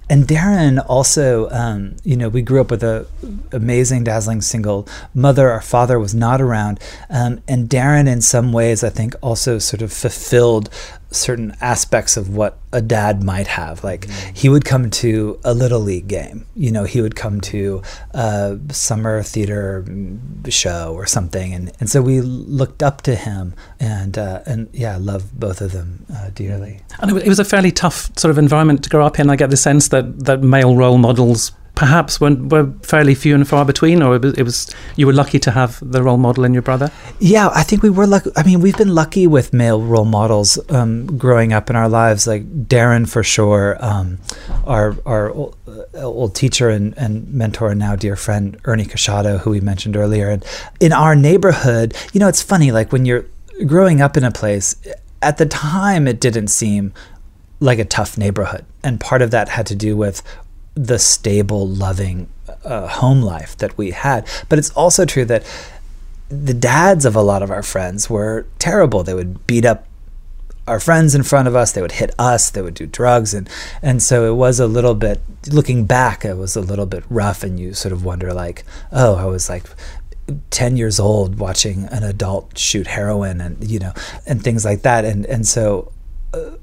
and 0.09 0.27
Darren 0.27 0.83
also, 0.87 1.49
um, 1.51 1.95
you 2.03 2.17
know, 2.17 2.29
we 2.29 2.41
grew 2.41 2.61
up 2.61 2.71
with 2.71 2.83
a 2.83 3.05
amazing, 3.51 4.03
dazzling 4.03 4.41
single 4.41 4.87
mother. 5.13 5.49
Our 5.51 5.61
father 5.61 5.99
was 5.99 6.15
not 6.15 6.41
around, 6.41 6.79
um, 7.09 7.41
and 7.47 7.69
Darren, 7.69 8.07
in 8.07 8.21
some 8.21 8.51
ways, 8.51 8.83
I 8.83 8.89
think, 8.89 9.15
also 9.21 9.59
sort 9.59 9.81
of 9.81 9.93
fulfilled 9.93 10.69
certain 11.11 11.55
aspects 11.61 12.17
of 12.17 12.29
what 12.35 12.59
a 12.71 12.81
dad 12.81 13.23
might 13.23 13.47
have. 13.47 13.83
Like 13.83 14.01
mm-hmm. 14.01 14.35
he 14.35 14.49
would 14.49 14.65
come 14.65 14.89
to 14.91 15.39
a 15.43 15.53
little 15.53 15.79
league 15.79 16.07
game, 16.07 16.45
you 16.55 16.71
know, 16.71 16.83
he 16.83 17.01
would 17.01 17.15
come 17.15 17.41
to 17.41 17.81
a 18.11 18.59
summer 18.71 19.23
theater 19.23 19.85
show 20.49 20.93
or 20.93 21.05
something, 21.05 21.53
and, 21.53 21.71
and 21.79 21.89
so 21.89 22.01
we 22.01 22.21
looked 22.21 22.83
up 22.83 23.01
to 23.03 23.15
him, 23.15 23.53
and 23.79 24.17
uh, 24.17 24.41
and 24.45 24.69
yeah, 24.73 24.97
love 24.97 25.37
both 25.39 25.61
of 25.61 25.71
them 25.71 26.05
uh, 26.13 26.29
dearly. 26.29 26.81
And 26.99 27.17
it 27.17 27.27
was 27.27 27.39
a 27.39 27.45
fairly 27.45 27.71
tough 27.71 28.17
sort 28.17 28.31
of 28.31 28.37
environment 28.37 28.83
to 28.83 28.89
grow 28.89 29.05
up 29.05 29.19
in. 29.19 29.29
I 29.29 29.35
get 29.35 29.49
the 29.49 29.57
sense 29.57 29.89
that 29.89 30.25
that 30.25 30.41
male 30.41 30.75
role 30.75 30.97
models 30.97 31.51
perhaps 31.79 32.19
were, 32.19 32.35
were 32.35 32.69
fairly 32.83 33.15
few 33.15 33.33
and 33.33 33.47
far 33.47 33.63
between, 33.63 34.03
or 34.03 34.17
it 34.17 34.21
was, 34.21 34.33
it 34.37 34.43
was, 34.43 34.69
you 34.97 35.07
were 35.07 35.13
lucky 35.13 35.39
to 35.39 35.49
have 35.49 35.79
the 35.81 36.03
role 36.03 36.17
model 36.17 36.43
in 36.43 36.53
your 36.53 36.61
brother? 36.61 36.91
Yeah, 37.19 37.47
I 37.55 37.63
think 37.63 37.83
we 37.83 37.89
were 37.89 38.05
lucky. 38.05 38.31
I 38.35 38.43
mean, 38.43 38.59
we've 38.59 38.77
been 38.77 38.93
lucky 38.93 39.27
with 39.27 39.53
male 39.53 39.81
role 39.81 40.03
models 40.03 40.59
um, 40.69 41.17
growing 41.17 41.53
up 41.53 41.69
in 41.69 41.77
our 41.77 41.87
lives, 41.87 42.27
like 42.27 42.67
Darren 42.67 43.07
for 43.07 43.23
sure, 43.23 43.77
um, 43.79 44.17
our 44.65 44.97
our 45.05 45.31
old, 45.31 45.55
uh, 45.67 46.03
old 46.03 46.35
teacher 46.35 46.67
and, 46.69 46.97
and 46.97 47.33
mentor 47.33 47.69
and 47.71 47.79
now 47.79 47.95
dear 47.95 48.17
friend 48.17 48.59
Ernie 48.65 48.83
Casciato, 48.83 49.39
who 49.39 49.51
we 49.51 49.61
mentioned 49.61 49.95
earlier, 49.95 50.29
and 50.29 50.43
in 50.81 50.91
our 50.91 51.15
neighborhood, 51.15 51.95
you 52.11 52.19
know, 52.19 52.27
it's 52.27 52.41
funny, 52.41 52.73
like 52.73 52.91
when 52.91 53.05
you're 53.05 53.25
growing 53.65 54.01
up 54.01 54.17
in 54.17 54.25
a 54.25 54.31
place. 54.31 54.75
At 55.21 55.37
the 55.37 55.45
time, 55.45 56.07
it 56.07 56.19
didn't 56.19 56.47
seem 56.47 56.93
like 57.59 57.79
a 57.79 57.85
tough 57.85 58.17
neighborhood. 58.17 58.65
And 58.83 58.99
part 58.99 59.21
of 59.21 59.31
that 59.31 59.49
had 59.49 59.65
to 59.67 59.75
do 59.75 59.97
with 59.97 60.23
the 60.75 60.99
stable, 60.99 61.67
loving 61.67 62.29
uh, 62.63 62.87
home 62.87 63.21
life 63.21 63.57
that 63.57 63.77
we 63.77 63.91
had. 63.91 64.27
But 64.47 64.59
it's 64.59 64.71
also 64.71 65.05
true 65.05 65.25
that 65.25 65.45
the 66.29 66.53
dads 66.53 67.05
of 67.05 67.15
a 67.15 67.21
lot 67.21 67.41
of 67.41 67.51
our 67.51 67.63
friends 67.63 68.09
were 68.09 68.45
terrible. 68.59 69.03
They 69.03 69.13
would 69.13 69.45
beat 69.47 69.65
up 69.65 69.85
our 70.67 70.79
friends 70.79 71.15
in 71.15 71.23
front 71.23 71.47
of 71.47 71.55
us. 71.55 71.71
They 71.71 71.81
would 71.81 71.93
hit 71.93 72.13
us. 72.19 72.51
They 72.51 72.61
would 72.61 72.75
do 72.75 72.85
drugs, 72.85 73.33
and 73.33 73.49
and 73.81 74.01
so 74.01 74.31
it 74.31 74.35
was 74.35 74.59
a 74.59 74.67
little 74.67 74.93
bit. 74.93 75.21
Looking 75.51 75.85
back, 75.85 76.23
it 76.23 76.37
was 76.37 76.55
a 76.55 76.61
little 76.61 76.85
bit 76.85 77.03
rough, 77.09 77.43
and 77.43 77.59
you 77.59 77.73
sort 77.73 77.91
of 77.91 78.05
wonder, 78.05 78.31
like, 78.33 78.63
oh, 78.91 79.15
I 79.15 79.25
was 79.25 79.49
like 79.49 79.65
10 80.51 80.77
years 80.77 80.99
old 80.99 81.39
watching 81.39 81.85
an 81.85 82.03
adult 82.03 82.55
shoot 82.57 82.85
heroin 82.85 83.41
and 83.41 83.67
you 83.67 83.79
know 83.79 83.93
and 84.27 84.43
things 84.43 84.63
like 84.63 84.83
that 84.83 85.03
and 85.03 85.25
and 85.25 85.47
so 85.47 85.91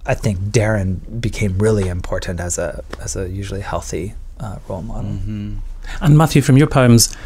I 0.06 0.14
think 0.14 0.38
Darren 0.38 1.20
became 1.20 1.58
really 1.58 1.88
important 1.88 2.40
as 2.40 2.58
a 2.58 2.84
as 3.00 3.16
a 3.16 3.28
usually 3.28 3.62
healthy 3.62 4.14
uh, 4.38 4.58
role 4.68 4.82
model. 4.82 5.10
Mm-hmm. 5.10 5.56
And 6.00 6.18
Matthew, 6.18 6.42
from 6.42 6.56
your 6.56 6.66
poems, 6.66 7.16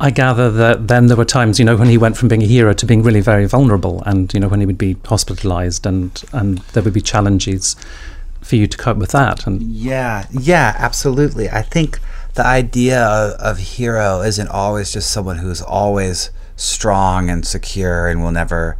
I 0.00 0.10
gather 0.10 0.50
that 0.50 0.88
then 0.88 1.06
there 1.06 1.16
were 1.16 1.24
times, 1.24 1.58
you 1.58 1.64
know, 1.64 1.76
when 1.76 1.88
he 1.88 1.98
went 1.98 2.16
from 2.16 2.28
being 2.28 2.42
a 2.42 2.46
hero 2.46 2.72
to 2.72 2.86
being 2.86 3.02
really 3.02 3.20
very 3.20 3.46
vulnerable, 3.46 4.02
and 4.04 4.32
you 4.34 4.40
know, 4.40 4.48
when 4.48 4.60
he 4.60 4.66
would 4.66 4.78
be 4.78 4.96
hospitalised, 4.96 5.86
and 5.86 6.22
and 6.32 6.58
there 6.72 6.82
would 6.82 6.94
be 6.94 7.00
challenges 7.00 7.76
for 8.40 8.56
you 8.56 8.66
to 8.66 8.76
cope 8.76 8.96
with 8.96 9.12
that. 9.12 9.46
And 9.46 9.62
yeah, 9.62 10.26
yeah, 10.32 10.74
absolutely. 10.78 11.48
I 11.48 11.62
think 11.62 12.00
the 12.34 12.44
idea 12.44 13.00
of, 13.00 13.32
of 13.40 13.58
hero 13.58 14.22
isn't 14.22 14.48
always 14.48 14.92
just 14.92 15.12
someone 15.12 15.38
who's 15.38 15.62
always 15.62 16.30
strong 16.56 17.30
and 17.30 17.46
secure 17.46 18.08
and 18.08 18.22
will 18.22 18.32
never 18.32 18.76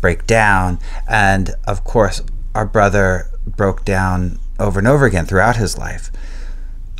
break 0.00 0.26
down. 0.26 0.78
And 1.08 1.50
of 1.66 1.84
course, 1.84 2.22
our 2.54 2.66
brother 2.66 3.30
broke 3.46 3.84
down 3.84 4.38
over 4.58 4.78
and 4.78 4.88
over 4.88 5.06
again 5.06 5.26
throughout 5.26 5.56
his 5.56 5.78
life. 5.78 6.10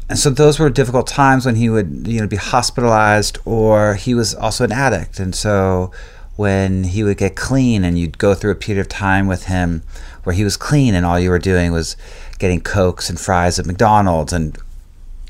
And 0.08 0.18
so 0.18 0.28
those 0.28 0.58
were 0.58 0.70
difficult 0.70 1.06
times 1.06 1.46
when 1.46 1.54
he 1.54 1.70
would, 1.70 2.06
you 2.08 2.20
know, 2.20 2.26
be 2.26 2.36
hospitalized 2.36 3.38
or 3.44 3.94
he 3.94 4.12
was 4.12 4.34
also 4.34 4.64
an 4.64 4.72
addict. 4.72 5.20
And 5.20 5.34
so 5.34 5.92
when 6.34 6.84
he 6.84 7.04
would 7.04 7.16
get 7.16 7.36
clean 7.36 7.84
and 7.84 7.98
you'd 7.98 8.18
go 8.18 8.34
through 8.34 8.50
a 8.50 8.56
period 8.56 8.80
of 8.80 8.88
time 8.88 9.28
with 9.28 9.44
him 9.44 9.82
where 10.24 10.34
he 10.34 10.42
was 10.42 10.56
clean 10.56 10.94
and 10.94 11.06
all 11.06 11.20
you 11.20 11.30
were 11.30 11.38
doing 11.38 11.70
was 11.70 11.96
getting 12.38 12.60
cokes 12.60 13.08
and 13.08 13.20
fries 13.20 13.58
at 13.58 13.66
McDonald's 13.66 14.32
and 14.32 14.58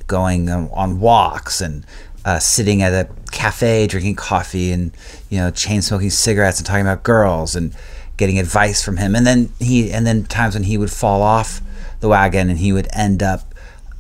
going 0.07 0.49
on 0.49 0.99
walks 0.99 1.61
and 1.61 1.85
uh, 2.25 2.39
sitting 2.39 2.83
at 2.83 2.93
a 2.93 3.09
cafe 3.31 3.87
drinking 3.87 4.17
coffee 4.17 4.73
and 4.73 4.93
you 5.29 5.39
know 5.39 5.51
chain 5.51 5.83
smoking 5.83 6.11
cigarettes 6.11 6.59
and 6.59 6.67
talking 6.67 6.83
about 6.83 7.03
girls 7.03 7.55
and 7.55 7.75
getting 8.17 8.39
advice 8.39 8.85
from 8.85 8.99
him. 8.99 9.17
And 9.17 9.27
then 9.27 9.51
he 9.59 9.91
and 9.91 10.07
then 10.07 10.25
times 10.25 10.55
when 10.55 10.65
he 10.65 10.77
would 10.77 10.91
fall 10.91 11.23
off 11.23 11.61
the 12.01 12.09
wagon 12.09 12.51
and 12.51 12.59
he 12.59 12.73
would 12.73 12.89
end 12.93 13.23
up 13.23 13.55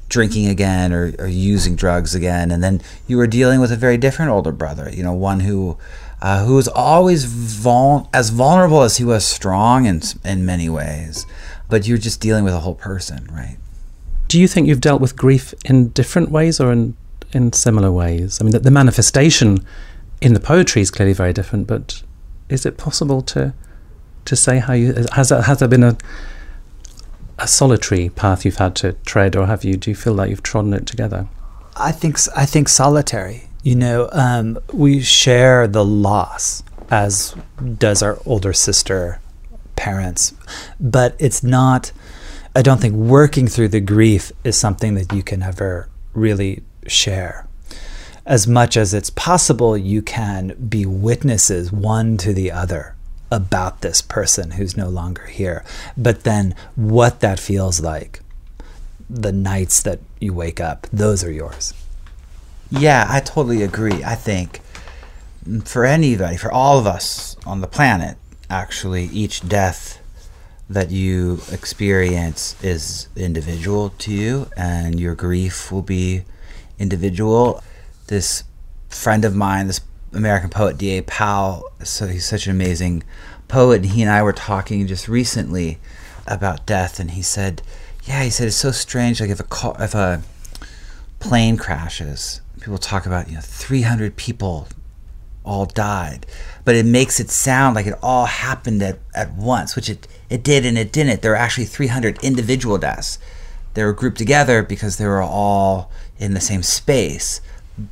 drinking 0.09 0.46
again 0.46 0.92
or, 0.92 1.14
or 1.18 1.26
using 1.26 1.74
drugs 1.74 2.14
again. 2.14 2.50
And 2.50 2.62
then 2.62 2.83
you 3.06 3.16
were 3.16 3.26
dealing 3.26 3.61
with 3.61 3.72
a 3.72 3.76
very 3.76 3.96
different 3.96 4.30
older 4.30 4.52
brother 4.52 4.90
you 4.92 5.02
know 5.02 5.14
one 5.14 5.40
who 5.40 5.78
uh, 6.22 6.44
who 6.44 6.54
was 6.54 6.68
always 6.68 7.24
vul- 7.24 8.11
as 8.12 8.28
vulnerable 8.28 8.83
as 8.83 8.98
he 8.98 9.04
was 9.04 9.24
strong 9.24 9.87
in 9.87 10.02
in 10.24 10.44
many 10.44 10.68
ways. 10.68 11.26
But 11.70 11.87
you're 11.87 11.98
just 11.98 12.20
dealing 12.20 12.44
with 12.44 12.52
a 12.52 12.61
whole 12.61 12.74
person 12.74 13.26
right? 13.33 13.56
Do 14.28 14.38
you 14.38 14.46
think 14.46 14.68
you've 14.68 14.80
dealt 14.80 15.00
with 15.00 15.16
grief 15.16 15.54
in 15.64 15.88
different 15.88 16.30
ways 16.30 16.61
or 16.61 16.70
in 16.70 16.94
in 17.32 17.52
similar 17.52 17.92
ways? 17.92 18.40
I 18.40 18.44
mean, 18.44 18.52
the, 18.52 18.60
the 18.60 18.70
manifestation 18.70 19.64
in 20.20 20.34
the 20.34 20.40
poetry 20.40 20.82
is 20.82 20.90
clearly 20.90 21.14
very 21.14 21.32
different, 21.32 21.66
but 21.66 22.02
is 22.48 22.66
it 22.66 22.76
possible 22.76 23.22
to 23.22 23.54
to 24.26 24.36
say 24.36 24.58
how 24.58 24.74
you 24.74 25.06
has 25.12 25.30
that, 25.30 25.44
has 25.44 25.58
there 25.58 25.68
been 25.68 25.82
a 25.82 25.96
a 27.38 27.48
solitary 27.48 28.10
path 28.10 28.44
you've 28.44 28.56
had 28.56 28.76
to 28.76 28.92
tread, 29.04 29.34
or 29.34 29.46
have 29.46 29.64
you? 29.64 29.76
Do 29.76 29.90
you 29.90 29.96
feel 29.96 30.12
like 30.12 30.30
you've 30.30 30.42
trodden 30.42 30.74
it 30.74 30.86
together? 30.86 31.26
I 31.76 31.92
think 31.92 32.18
I 32.36 32.46
think 32.46 32.68
solitary. 32.68 33.44
You 33.62 33.76
know, 33.76 34.08
um, 34.12 34.58
we 34.72 35.00
share 35.00 35.66
the 35.66 35.84
loss, 35.84 36.62
as 36.90 37.34
does 37.78 38.02
our 38.02 38.18
older 38.24 38.52
sister, 38.52 39.20
parents, 39.76 40.34
but 40.78 41.16
it's 41.18 41.42
not. 41.42 41.92
I 42.54 42.62
don't 42.62 42.80
think 42.80 42.94
working 42.94 43.46
through 43.46 43.68
the 43.68 43.80
grief 43.80 44.32
is 44.44 44.58
something 44.58 44.94
that 44.94 45.12
you 45.12 45.22
can 45.22 45.42
ever 45.42 45.88
really 46.12 46.64
share. 46.90 47.46
As 48.26 48.46
much 48.46 48.76
as 48.76 48.92
it's 48.92 49.11
possible, 49.11 49.76
you 49.76 50.03
can 50.03 50.55
be 50.68 50.85
witnesses 50.85 51.72
one 51.72 52.16
to 52.18 52.33
the 52.33 52.53
other 52.53 52.94
about 53.31 53.81
this 53.81 54.03
person 54.03 54.53
who's 54.53 54.76
no 54.76 54.88
longer 54.88 55.26
here. 55.26 55.64
But 55.96 56.24
then 56.24 56.55
what 56.76 57.20
that 57.20 57.40
feels 57.40 57.81
like, 57.81 58.20
the 59.09 59.33
nights 59.33 59.83
that 59.83 60.00
you 60.20 60.35
wake 60.35 60.61
up, 60.61 60.87
those 60.92 61.24
are 61.24 61.33
yours. 61.33 61.72
Yeah, 62.70 63.07
I 63.09 63.20
totally 63.20 63.62
agree. 63.62 64.05
I 64.05 64.14
think 64.14 64.61
for 65.64 65.85
anybody, 65.85 66.37
for 66.37 66.53
all 66.53 66.79
of 66.79 66.87
us 66.87 67.37
on 67.46 67.61
the 67.61 67.66
planet, 67.66 68.16
actually, 68.48 69.07
each 69.07 69.48
death 69.48 70.00
that 70.68 70.90
you 70.90 71.40
experience 71.50 72.62
is 72.62 73.09
individual 73.16 73.90
to 73.98 74.12
you, 74.12 74.48
and 74.57 75.00
your 75.00 75.16
grief 75.16 75.72
will 75.72 75.83
be 75.83 76.22
individual. 76.80 77.62
This 78.08 78.42
friend 78.88 79.24
of 79.24 79.36
mine, 79.36 79.68
this 79.68 79.80
American 80.12 80.50
poet 80.50 80.76
D.A. 80.76 81.02
Powell, 81.02 81.70
so 81.84 82.08
he's 82.08 82.26
such 82.26 82.46
an 82.46 82.52
amazing 82.52 83.04
poet. 83.46 83.82
And 83.82 83.86
he 83.92 84.02
and 84.02 84.10
I 84.10 84.22
were 84.22 84.32
talking 84.32 84.84
just 84.88 85.06
recently 85.06 85.78
about 86.26 86.66
death, 86.66 86.98
and 86.98 87.12
he 87.12 87.22
said, 87.22 87.62
"Yeah, 88.04 88.24
he 88.24 88.30
said 88.30 88.48
it's 88.48 88.56
so 88.56 88.72
strange. 88.72 89.20
Like 89.20 89.30
if 89.30 89.38
a 89.38 89.44
car, 89.44 89.76
if 89.78 89.94
a 89.94 90.22
plane 91.20 91.56
crashes, 91.56 92.40
people 92.60 92.78
talk 92.78 93.06
about 93.06 93.28
you 93.28 93.34
know 93.34 93.40
300 93.40 94.16
people 94.16 94.66
all 95.44 95.66
died. 95.66 96.26
But 96.64 96.74
it 96.74 96.86
makes 96.86 97.20
it 97.20 97.30
sound 97.30 97.74
like 97.74 97.86
it 97.86 97.98
all 98.02 98.26
happened 98.26 98.82
at, 98.82 98.98
at 99.14 99.32
once, 99.32 99.74
which 99.74 99.88
it, 99.88 100.06
it 100.28 100.42
did 100.42 100.66
and 100.66 100.76
it 100.78 100.92
didn't. 100.92 101.22
There 101.22 101.32
were 101.32 101.36
actually 101.36 101.64
300 101.64 102.22
individual 102.22 102.78
deaths. 102.78 103.18
They 103.74 103.84
were 103.84 103.92
grouped 103.92 104.18
together 104.18 104.62
because 104.62 104.96
they 104.96 105.06
were 105.06 105.22
all 105.22 105.90
in 106.20 106.35
the 106.35 106.40
same 106.40 106.62
space, 106.62 107.40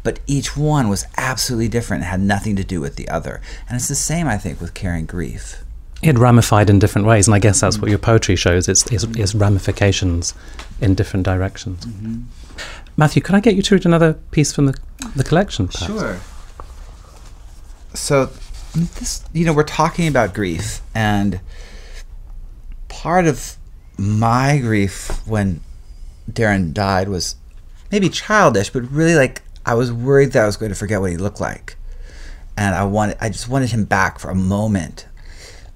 but 0.05 0.21
each 0.27 0.57
one 0.57 0.89
was 0.89 1.07
absolutely 1.17 1.69
different 1.69 2.03
and 2.03 2.11
had 2.11 2.21
nothing 2.21 2.55
to 2.57 2.63
do 2.63 2.81
with 2.81 2.97
the 2.97 3.09
other. 3.09 3.41
And 3.69 3.77
it's 3.77 3.89
the 3.89 3.95
same, 3.95 4.29
I 4.29 4.37
think, 4.37 4.61
with 4.61 4.75
carrying 4.75 5.07
grief. 5.07 5.65
It 6.03 6.17
ramified 6.17 6.71
in 6.71 6.79
different 6.79 7.09
ways, 7.09 7.27
and 7.27 7.35
I 7.35 7.41
guess 7.41 7.61
that's 7.61 7.79
what 7.79 7.91
your 7.91 7.99
poetry 7.99 8.37
shows. 8.37 8.69
It's, 8.69 8.87
it's, 8.93 9.03
it's 9.05 9.35
ramifications 9.35 10.35
in 10.81 10.95
different 10.95 11.25
directions. 11.25 11.85
Mm-hmm. 11.87 12.21
Matthew, 12.97 13.23
can 13.23 13.35
I 13.35 13.41
get 13.41 13.57
you 13.57 13.63
to 13.63 13.75
read 13.75 13.87
another 13.87 14.15
piece 14.31 14.53
from 14.53 14.67
the, 14.67 14.79
the 15.17 15.25
collection? 15.25 15.67
Perhaps? 15.69 15.87
Sure. 15.87 16.21
So, 17.95 18.31
this, 18.75 19.25
you 19.33 19.45
know, 19.45 19.53
we're 19.53 19.65
talking 19.65 20.07
about 20.07 20.35
grief, 20.35 20.83
and 20.95 21.41
part 22.89 23.27
of 23.27 23.57
my 23.97 24.59
grief 24.59 25.27
when 25.27 25.61
Darren 26.31 26.73
died 26.73 27.09
was 27.09 27.35
maybe 27.91 28.09
childish, 28.09 28.71
but 28.71 28.83
really 28.91 29.15
like 29.15 29.43
I 29.65 29.75
was 29.75 29.93
worried 29.93 30.33
that 30.33 30.43
I 30.43 30.47
was 30.47 30.57
going 30.57 30.71
to 30.71 30.77
forget 30.77 31.01
what 31.01 31.11
he 31.11 31.17
looked 31.17 31.41
like. 31.41 31.77
And 32.57 32.75
I 32.75 32.85
wanted 32.85 33.17
I 33.21 33.29
just 33.29 33.49
wanted 33.49 33.71
him 33.71 33.85
back 33.85 34.19
for 34.19 34.31
a 34.31 34.35
moment, 34.35 35.07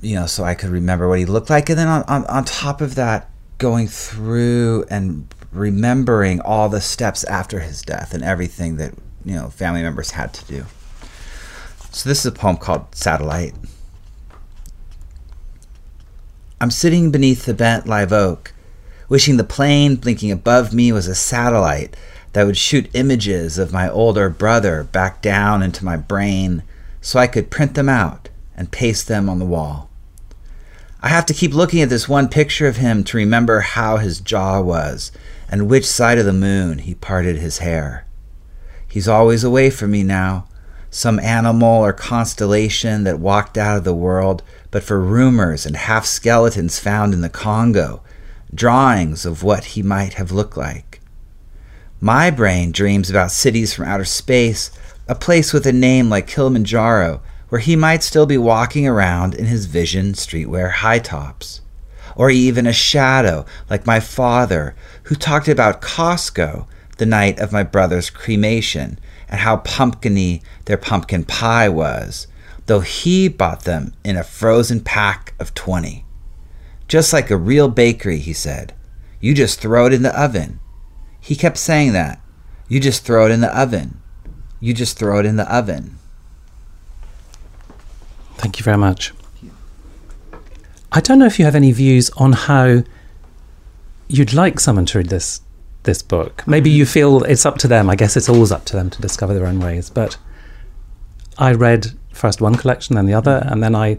you 0.00 0.14
know, 0.14 0.26
so 0.26 0.44
I 0.44 0.54
could 0.54 0.70
remember 0.70 1.08
what 1.08 1.18
he 1.18 1.26
looked 1.26 1.50
like. 1.50 1.68
And 1.68 1.78
then 1.78 1.88
on, 1.88 2.02
on, 2.04 2.24
on 2.26 2.44
top 2.44 2.80
of 2.80 2.94
that, 2.96 3.30
going 3.58 3.86
through 3.86 4.84
and 4.90 5.32
remembering 5.52 6.40
all 6.40 6.68
the 6.68 6.80
steps 6.80 7.24
after 7.24 7.60
his 7.60 7.82
death 7.82 8.14
and 8.14 8.24
everything 8.24 8.76
that, 8.76 8.94
you 9.24 9.34
know, 9.34 9.50
family 9.50 9.82
members 9.82 10.12
had 10.12 10.32
to 10.34 10.44
do. 10.46 10.64
So 11.92 12.08
this 12.08 12.20
is 12.20 12.26
a 12.26 12.32
poem 12.32 12.56
called 12.56 12.94
Satellite. 12.94 13.54
I'm 16.60 16.70
sitting 16.70 17.10
beneath 17.10 17.44
the 17.44 17.54
bent 17.54 17.86
live 17.86 18.12
oak 18.12 18.51
wishing 19.12 19.36
the 19.36 19.44
plane 19.44 19.94
blinking 19.94 20.30
above 20.30 20.72
me 20.72 20.90
was 20.90 21.06
a 21.06 21.14
satellite 21.14 21.94
that 22.32 22.44
would 22.44 22.56
shoot 22.56 22.88
images 22.94 23.58
of 23.58 23.70
my 23.70 23.86
older 23.86 24.30
brother 24.30 24.84
back 24.84 25.20
down 25.20 25.62
into 25.62 25.84
my 25.84 25.98
brain 25.98 26.62
so 27.02 27.18
I 27.18 27.26
could 27.26 27.50
print 27.50 27.74
them 27.74 27.90
out 27.90 28.30
and 28.56 28.72
paste 28.72 29.08
them 29.08 29.28
on 29.28 29.38
the 29.38 29.44
wall. 29.44 29.90
I 31.02 31.08
have 31.08 31.26
to 31.26 31.34
keep 31.34 31.52
looking 31.52 31.82
at 31.82 31.90
this 31.90 32.08
one 32.08 32.28
picture 32.28 32.66
of 32.66 32.78
him 32.78 33.04
to 33.04 33.18
remember 33.18 33.60
how 33.60 33.98
his 33.98 34.18
jaw 34.18 34.62
was 34.62 35.12
and 35.46 35.68
which 35.68 35.84
side 35.84 36.16
of 36.16 36.24
the 36.24 36.32
moon 36.32 36.78
he 36.78 36.94
parted 36.94 37.36
his 37.36 37.58
hair. 37.58 38.06
He's 38.88 39.08
always 39.08 39.44
away 39.44 39.68
from 39.68 39.90
me 39.90 40.04
now, 40.04 40.48
some 40.88 41.20
animal 41.20 41.84
or 41.84 41.92
constellation 41.92 43.04
that 43.04 43.20
walked 43.20 43.58
out 43.58 43.76
of 43.76 43.84
the 43.84 43.92
world, 43.92 44.42
but 44.70 44.82
for 44.82 44.98
rumors 44.98 45.66
and 45.66 45.76
half 45.76 46.06
skeletons 46.06 46.78
found 46.78 47.12
in 47.12 47.20
the 47.20 47.28
Congo 47.28 48.02
drawings 48.54 49.24
of 49.24 49.42
what 49.42 49.64
he 49.64 49.82
might 49.82 50.14
have 50.14 50.32
looked 50.32 50.56
like. 50.56 51.00
My 52.00 52.30
brain 52.30 52.72
dreams 52.72 53.08
about 53.08 53.30
cities 53.30 53.72
from 53.72 53.86
outer 53.86 54.04
space, 54.04 54.70
a 55.08 55.14
place 55.14 55.52
with 55.52 55.66
a 55.66 55.72
name 55.72 56.10
like 56.10 56.26
Kilimanjaro, 56.26 57.22
where 57.48 57.60
he 57.60 57.76
might 57.76 58.02
still 58.02 58.26
be 58.26 58.38
walking 58.38 58.86
around 58.86 59.34
in 59.34 59.44
his 59.46 59.66
Vision 59.66 60.14
Street 60.14 60.46
Wear 60.46 60.70
high 60.70 60.98
tops. 60.98 61.60
Or 62.16 62.30
even 62.30 62.66
a 62.66 62.72
shadow 62.72 63.46
like 63.70 63.86
my 63.86 64.00
father, 64.00 64.74
who 65.04 65.14
talked 65.14 65.48
about 65.48 65.80
Costco 65.80 66.66
the 66.98 67.06
night 67.06 67.38
of 67.38 67.52
my 67.52 67.62
brother's 67.62 68.10
cremation 68.10 68.98
and 69.28 69.40
how 69.40 69.58
pumpkiny 69.58 70.42
their 70.66 70.76
pumpkin 70.76 71.24
pie 71.24 71.68
was, 71.68 72.26
though 72.66 72.80
he 72.80 73.28
bought 73.28 73.64
them 73.64 73.94
in 74.04 74.16
a 74.16 74.24
frozen 74.24 74.80
pack 74.80 75.34
of 75.38 75.54
20. 75.54 76.01
Just 76.88 77.12
like 77.12 77.30
a 77.30 77.36
real 77.36 77.68
bakery, 77.68 78.18
he 78.18 78.32
said. 78.32 78.74
You 79.20 79.34
just 79.34 79.60
throw 79.60 79.86
it 79.86 79.92
in 79.92 80.02
the 80.02 80.20
oven. 80.20 80.60
He 81.20 81.36
kept 81.36 81.56
saying 81.56 81.92
that. 81.92 82.20
You 82.68 82.80
just 82.80 83.04
throw 83.04 83.26
it 83.26 83.30
in 83.30 83.40
the 83.40 83.58
oven. 83.58 84.00
You 84.60 84.74
just 84.74 84.98
throw 84.98 85.18
it 85.20 85.26
in 85.26 85.36
the 85.36 85.54
oven. 85.54 85.98
Thank 88.36 88.58
you 88.58 88.64
very 88.64 88.78
much. 88.78 89.12
I 90.90 91.00
don't 91.00 91.18
know 91.18 91.26
if 91.26 91.38
you 91.38 91.44
have 91.44 91.54
any 91.54 91.72
views 91.72 92.10
on 92.16 92.32
how 92.32 92.82
you'd 94.08 94.34
like 94.34 94.60
someone 94.60 94.86
to 94.86 94.98
read 94.98 95.08
this 95.08 95.40
this 95.84 96.02
book. 96.02 96.46
Maybe 96.46 96.70
you 96.70 96.84
mm-hmm. 96.84 96.92
feel 96.92 97.24
it's 97.24 97.46
up 97.46 97.58
to 97.58 97.68
them. 97.68 97.90
I 97.90 97.96
guess 97.96 98.16
it's 98.16 98.28
always 98.28 98.52
up 98.52 98.64
to 98.66 98.76
them 98.76 98.90
to 98.90 99.02
discover 99.02 99.34
their 99.34 99.46
own 99.46 99.58
ways. 99.58 99.90
But 99.90 100.16
I 101.38 101.52
read 101.52 101.92
first 102.12 102.40
one 102.40 102.54
collection, 102.54 102.94
then 102.96 103.06
the 103.06 103.14
other, 103.14 103.42
and 103.46 103.62
then 103.62 103.74
I 103.74 103.98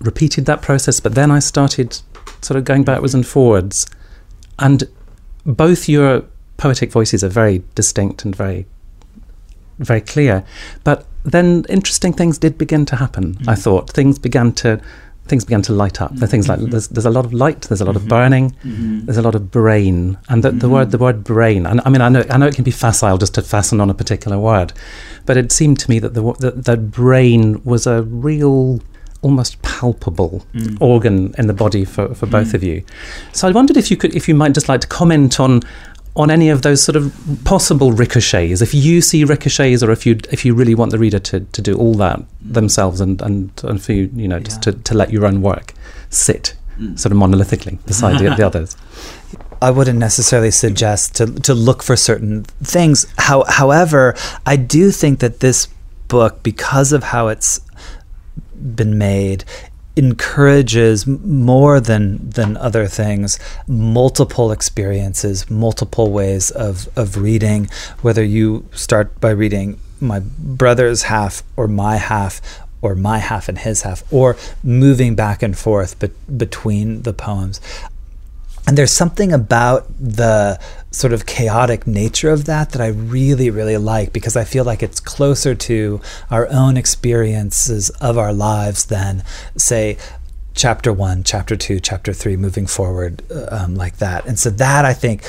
repeated 0.00 0.46
that 0.46 0.62
process. 0.62 1.00
But 1.00 1.14
then 1.14 1.30
I 1.30 1.38
started 1.38 1.98
sort 2.42 2.56
of 2.56 2.64
going 2.64 2.84
backwards 2.84 3.14
and 3.14 3.26
forwards. 3.26 3.86
And 4.58 4.84
both 5.44 5.88
your 5.88 6.24
poetic 6.56 6.90
voices 6.90 7.22
are 7.22 7.28
very 7.28 7.62
distinct 7.74 8.24
and 8.24 8.34
very, 8.34 8.66
very 9.78 10.00
clear. 10.00 10.44
But 10.84 11.06
then 11.24 11.64
interesting 11.68 12.12
things 12.12 12.38
did 12.38 12.56
begin 12.56 12.86
to 12.86 12.96
happen. 12.96 13.34
Mm-hmm. 13.34 13.50
I 13.50 13.54
thought 13.54 13.90
things 13.90 14.18
began 14.18 14.52
to 14.54 14.80
things 15.26 15.44
began 15.44 15.62
to 15.62 15.72
light 15.72 16.00
up. 16.00 16.12
Mm-hmm. 16.12 16.26
things 16.26 16.48
like 16.48 16.60
mm-hmm. 16.60 16.70
there's, 16.70 16.86
there's 16.86 17.04
a 17.04 17.10
lot 17.10 17.24
of 17.24 17.32
light, 17.32 17.62
there's 17.62 17.80
a 17.80 17.84
lot 17.84 17.96
of 17.96 18.02
mm-hmm. 18.02 18.10
burning, 18.10 18.50
mm-hmm. 18.62 19.06
there's 19.06 19.16
a 19.16 19.22
lot 19.22 19.34
of 19.34 19.50
brain, 19.50 20.16
and 20.28 20.44
the, 20.44 20.52
the 20.52 20.68
word 20.68 20.92
the 20.92 20.98
word 20.98 21.24
brain. 21.24 21.66
And 21.66 21.80
I 21.84 21.90
mean, 21.90 22.00
I 22.00 22.08
know 22.08 22.24
I 22.30 22.38
know 22.38 22.46
it 22.46 22.54
can 22.54 22.64
be 22.64 22.70
facile 22.70 23.18
just 23.18 23.34
to 23.34 23.42
fasten 23.42 23.80
on 23.80 23.90
a 23.90 23.94
particular 23.94 24.38
word, 24.38 24.72
but 25.24 25.36
it 25.36 25.50
seemed 25.50 25.80
to 25.80 25.90
me 25.90 25.98
that 25.98 26.14
the 26.14 26.32
that, 26.34 26.64
that 26.64 26.90
brain 26.92 27.62
was 27.64 27.86
a 27.86 28.02
real 28.04 28.80
almost 29.22 29.60
palpable 29.62 30.44
mm. 30.52 30.80
organ 30.80 31.34
in 31.38 31.46
the 31.46 31.54
body 31.54 31.84
for, 31.84 32.14
for 32.14 32.26
both 32.26 32.48
mm. 32.48 32.54
of 32.54 32.62
you. 32.62 32.84
So 33.32 33.48
I 33.48 33.52
wondered 33.52 33.76
if 33.76 33.90
you 33.90 33.96
could, 33.96 34.14
if 34.14 34.28
you 34.28 34.34
might 34.34 34.52
just 34.52 34.68
like 34.68 34.80
to 34.82 34.88
comment 34.88 35.40
on 35.40 35.62
on 36.16 36.30
any 36.30 36.48
of 36.48 36.62
those 36.62 36.82
sort 36.82 36.96
of 36.96 37.14
possible 37.44 37.92
ricochets. 37.92 38.62
If 38.62 38.72
you 38.72 39.02
see 39.02 39.24
ricochets, 39.24 39.82
or 39.82 39.90
if 39.90 40.06
you 40.06 40.18
if 40.32 40.44
you 40.44 40.54
really 40.54 40.74
want 40.74 40.90
the 40.90 40.98
reader 40.98 41.18
to, 41.18 41.40
to 41.40 41.62
do 41.62 41.76
all 41.76 41.94
that 41.94 42.22
themselves, 42.40 43.00
and, 43.00 43.20
and, 43.22 43.50
and 43.62 43.82
for 43.82 43.92
you, 43.92 44.10
you 44.14 44.26
know, 44.26 44.40
just 44.40 44.66
yeah. 44.66 44.72
to, 44.72 44.78
to 44.78 44.94
let 44.94 45.10
your 45.10 45.26
own 45.26 45.42
work 45.42 45.74
sit 46.08 46.56
mm. 46.78 46.98
sort 46.98 47.12
of 47.12 47.18
monolithically 47.18 47.84
beside 47.86 48.18
the, 48.18 48.34
the 48.34 48.46
others. 48.46 48.76
I 49.60 49.70
wouldn't 49.70 49.98
necessarily 49.98 50.50
suggest 50.50 51.14
to 51.16 51.26
to 51.26 51.54
look 51.54 51.82
for 51.82 51.96
certain 51.96 52.44
things. 52.62 53.06
How, 53.18 53.44
however, 53.44 54.14
I 54.44 54.56
do 54.56 54.90
think 54.90 55.20
that 55.20 55.40
this 55.40 55.68
book, 56.08 56.42
because 56.42 56.92
of 56.92 57.04
how 57.04 57.28
it's 57.28 57.60
been 58.74 58.98
made 58.98 59.44
encourages 59.96 61.06
more 61.06 61.80
than 61.80 62.28
than 62.30 62.54
other 62.58 62.86
things 62.86 63.38
multiple 63.66 64.52
experiences 64.52 65.50
multiple 65.50 66.12
ways 66.12 66.50
of 66.50 66.88
of 66.96 67.16
reading. 67.16 67.68
Whether 68.02 68.22
you 68.22 68.68
start 68.72 69.18
by 69.20 69.30
reading 69.30 69.80
my 69.98 70.20
brother's 70.38 71.04
half 71.04 71.42
or 71.56 71.66
my 71.66 71.96
half 71.96 72.42
or 72.82 72.94
my 72.94 73.18
half 73.18 73.48
and 73.48 73.58
his 73.58 73.82
half 73.82 74.04
or 74.12 74.36
moving 74.62 75.14
back 75.14 75.42
and 75.42 75.56
forth 75.56 75.98
be- 75.98 76.10
between 76.36 77.02
the 77.02 77.14
poems 77.14 77.58
and 78.66 78.76
there's 78.76 78.92
something 78.92 79.32
about 79.32 79.86
the 79.98 80.58
sort 80.90 81.12
of 81.12 81.26
chaotic 81.26 81.86
nature 81.86 82.30
of 82.30 82.46
that 82.46 82.70
that 82.70 82.82
I 82.82 82.88
really, 82.88 83.48
really 83.50 83.76
like 83.76 84.12
because 84.12 84.36
I 84.36 84.44
feel 84.44 84.64
like 84.64 84.82
it's 84.82 84.98
closer 84.98 85.54
to 85.54 86.00
our 86.30 86.48
own 86.50 86.76
experiences 86.76 87.90
of 87.90 88.18
our 88.18 88.32
lives 88.32 88.86
than, 88.86 89.22
say, 89.56 89.98
chapter 90.56 90.92
one, 90.92 91.22
chapter 91.22 91.54
two, 91.54 91.78
chapter 91.78 92.12
three, 92.12 92.36
moving 92.36 92.66
forward 92.66 93.22
uh, 93.30 93.46
um, 93.50 93.76
like 93.76 93.98
that. 93.98 94.26
And 94.26 94.38
so 94.38 94.50
that 94.50 94.84
I 94.84 94.94
think 94.94 95.22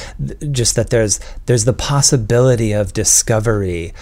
just 0.52 0.76
that 0.76 0.90
there's 0.90 1.20
there's 1.46 1.66
the 1.66 1.74
possibility 1.74 2.72
of 2.72 2.94
discovery 2.94 3.94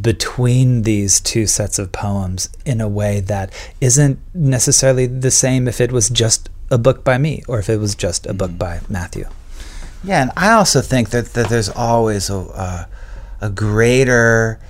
between 0.00 0.82
these 0.82 1.18
two 1.18 1.46
sets 1.46 1.78
of 1.78 1.92
poems 1.92 2.50
in 2.64 2.80
a 2.80 2.88
way 2.88 3.20
that 3.20 3.52
isn't 3.80 4.18
necessarily 4.34 5.06
the 5.06 5.30
same 5.30 5.66
if 5.66 5.80
it 5.80 5.90
was 5.90 6.08
just 6.10 6.50
a 6.70 6.78
book 6.78 7.04
by 7.04 7.18
me 7.18 7.42
or 7.48 7.58
if 7.58 7.68
it 7.68 7.78
was 7.78 7.94
just 7.94 8.26
a 8.26 8.34
book 8.34 8.52
mm. 8.52 8.58
by 8.58 8.80
Matthew. 8.88 9.28
Yeah, 10.04 10.22
and 10.22 10.30
I 10.36 10.52
also 10.52 10.80
think 10.80 11.10
that, 11.10 11.32
that 11.34 11.48
there's 11.48 11.68
always 11.68 12.30
a, 12.30 12.38
uh, 12.38 12.84
a 13.40 13.50
greater 13.50 14.60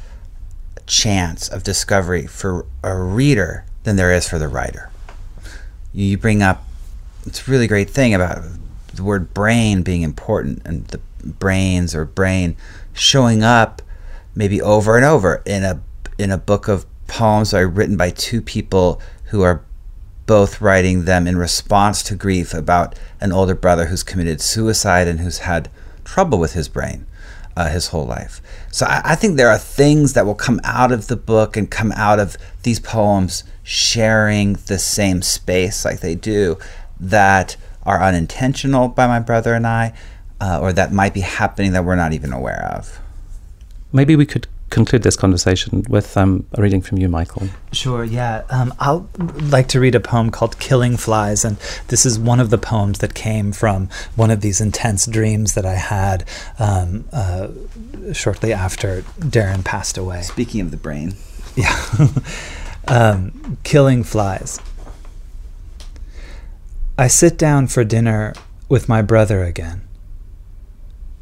chance 0.87 1.49
of 1.49 1.63
discovery 1.63 2.27
for 2.27 2.65
a 2.83 2.97
reader 2.97 3.65
than 3.85 3.97
there 3.97 4.13
is 4.13 4.29
for 4.29 4.39
the 4.39 4.49
writer. 4.49 4.91
You 5.93 6.17
bring 6.17 6.43
up 6.43 6.63
it's 7.27 7.47
a 7.47 7.51
really 7.51 7.67
great 7.67 7.91
thing 7.91 8.15
about 8.15 8.43
the 8.95 9.03
word 9.03 9.35
brain 9.35 9.83
being 9.83 10.03
important 10.03 10.63
and 10.65 10.87
the 10.87 11.01
brains 11.25 11.95
or 11.95 12.05
brain 12.05 12.57
showing 12.93 13.43
up 13.43 13.83
maybe 14.35 14.63
over 14.63 14.97
and 14.97 15.05
over 15.05 15.43
in 15.45 15.65
a 15.65 15.83
in 16.19 16.31
a 16.31 16.39
book 16.39 16.69
of 16.69 16.87
poems 17.09 17.51
that 17.51 17.59
are 17.59 17.69
written 17.69 17.97
by 17.97 18.11
two 18.11 18.41
people 18.41 19.01
who 19.25 19.43
are 19.43 19.65
both 20.27 20.61
writing 20.61 21.05
them 21.05 21.27
in 21.27 21.39
response 21.39 22.03
to 22.03 22.15
grief 22.17 22.53
about 22.53 22.99
an 23.21 23.33
older 23.33 23.55
brother 23.55 23.87
who's 23.87 24.03
committed 24.03 24.41
suicide 24.41 25.09
and 25.09 25.21
who's 25.21 25.39
had 25.39 25.71
trouble 26.05 26.39
with 26.39 26.53
his 26.53 26.69
brain. 26.69 27.07
uh, 27.57 27.71
his 27.71 27.89
whole 27.89 28.05
life. 28.07 28.43
So 28.71 28.87
I, 28.87 29.01
I 29.05 29.15
think 29.15 29.37
there 29.37 29.49
are 29.49 29.59
things 29.59 30.13
that 30.13 30.27
will 30.27 30.35
come 30.35 30.61
out 30.63 30.93
of 30.93 31.09
the 31.09 31.17
book 31.17 31.57
and 31.57 31.71
come 31.71 31.91
out 31.93 32.21
of 32.21 32.37
these 32.63 32.79
poems 32.79 33.45
sharing 33.63 34.55
the 34.67 34.79
same 34.79 35.23
space 35.23 35.85
like 35.85 36.01
they 36.01 36.15
do 36.15 36.59
that 37.01 37.57
are 37.85 38.03
unintentional 38.03 38.89
by 38.89 39.07
my 39.07 39.21
brother 39.21 39.55
and 39.55 39.67
I, 39.67 39.95
uh, 40.41 40.59
or 40.61 40.73
that 40.73 40.93
might 40.93 41.15
be 41.15 41.21
happening 41.21 41.73
that 41.73 41.85
we're 41.85 41.97
not 41.97 42.13
even 42.13 42.33
aware 42.33 42.71
of. 42.77 43.01
Maybe 43.93 44.17
we 44.17 44.27
could 44.27 44.47
conclude 44.71 45.03
this 45.03 45.17
conversation 45.17 45.85
with 45.89 46.17
um, 46.17 46.47
a 46.53 46.63
reading 46.63 46.81
from 46.81 46.99
you, 46.99 47.09
Michael. 47.09 47.49
Sure, 47.73 48.05
yeah. 48.05 48.43
Um, 48.51 48.75
I'll 48.79 49.09
like 49.19 49.69
to 49.69 49.81
read 49.81 49.95
a 49.95 50.01
poem 50.01 50.31
called 50.31 50.59
Killing 50.59 50.97
Flies, 50.97 51.45
and 51.45 51.57
this 51.89 52.05
is 52.05 52.19
one 52.19 52.41
of 52.41 52.51
the 52.51 52.59
poems 52.59 52.99
that 52.99 53.15
came 53.15 53.53
from 53.53 53.89
one 54.17 54.31
of 54.31 54.41
these 54.41 54.61
intense 54.61 55.07
dreams 55.07 55.55
that 55.55 55.65
I 55.65 55.75
had 55.75 56.25
um, 56.59 57.05
uh, 57.13 57.49
shortly 58.13 58.53
after 58.53 59.03
Darren 59.21 59.65
passed 59.65 59.97
away. 59.97 60.23
Speaking 60.23 60.61
of 60.61 60.71
the 60.71 60.77
brain. 60.77 61.15
Yeah. 61.59 61.75
um, 62.87 63.57
killing 63.65 64.05
Flies. 64.05 64.61
I 66.99 67.09
sit 67.09 67.39
down 67.39 67.69
for 67.69 67.83
dinner 67.83 68.35
with 68.69 68.91
my 68.91 69.01
brother 69.01 69.43
again. 69.43 69.81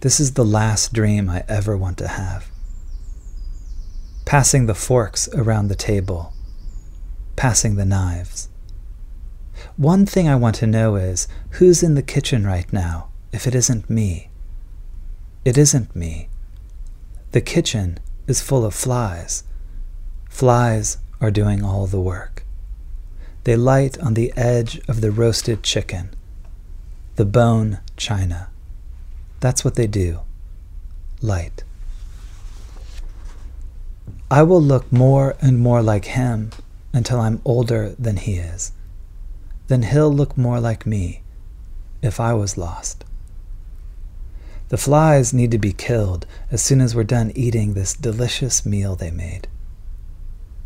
This 0.00 0.18
is 0.18 0.33
the 0.33 0.44
last 0.44 0.92
dream 0.92 1.30
I 1.30 1.44
ever 1.46 1.76
want 1.76 1.98
to 1.98 2.09
have 2.09 2.50
passing 4.24 4.66
the 4.66 4.74
forks 4.74 5.28
around 5.34 5.68
the 5.68 5.74
table, 5.74 6.32
passing 7.37 7.76
the 7.76 7.84
knives. 7.84 8.48
One 9.76 10.06
thing 10.06 10.28
I 10.28 10.37
want 10.37 10.56
to 10.56 10.66
know 10.66 10.96
is 10.96 11.28
who's 11.50 11.82
in 11.82 11.94
the 11.94 12.02
kitchen 12.02 12.46
right 12.46 12.70
now 12.72 13.08
if 13.32 13.46
it 13.46 13.54
isn't 13.54 13.90
me? 13.90 14.30
It 15.44 15.58
isn't 15.58 15.94
me. 15.94 16.28
The 17.32 17.40
kitchen 17.40 17.98
is 18.26 18.40
full 18.40 18.64
of 18.64 18.74
flies. 18.74 19.44
Flies 20.30 20.98
are 21.20 21.30
doing 21.30 21.64
all 21.64 21.87
the 21.87 22.00
work. 22.00 22.44
They 23.44 23.56
light 23.56 23.98
on 23.98 24.14
the 24.14 24.32
edge 24.37 24.80
of 24.88 25.00
the 25.00 25.10
roasted 25.10 25.62
chicken, 25.62 26.14
the 27.16 27.26
bone 27.26 27.80
china. 27.96 28.48
That's 29.40 29.64
what 29.64 29.74
they 29.74 29.87
do. 29.87 30.20
Light. 31.20 31.64
I 34.35 34.42
will 34.42 34.61
look 34.61 34.90
more 34.92 35.37
and 35.40 35.61
more 35.61 35.81
like 35.81 36.07
him 36.07 36.51
until 36.92 37.20
I'm 37.20 37.40
older 37.44 37.94
than 37.97 38.16
he 38.16 38.35
is. 38.35 38.73
Then 39.68 39.85
he'll 39.85 40.12
look 40.12 40.37
more 40.37 40.59
like 40.59 40.85
me 40.85 41.23
if 42.03 42.18
I 42.18 42.35
was 42.35 42.59
lost. 42.59 43.05
The 44.70 44.77
flies 44.77 45.33
need 45.33 45.53
to 45.53 45.59
be 45.59 45.73
killed 45.73 46.27
as 46.51 46.61
soon 46.62 46.81
as 46.81 46.97
we're 46.97 47.05
done 47.05 47.31
eating 47.37 47.75
this 47.75 47.94
delicious 47.94 48.66
meal 48.66 48.97
they 48.97 49.12
made. 49.12 49.47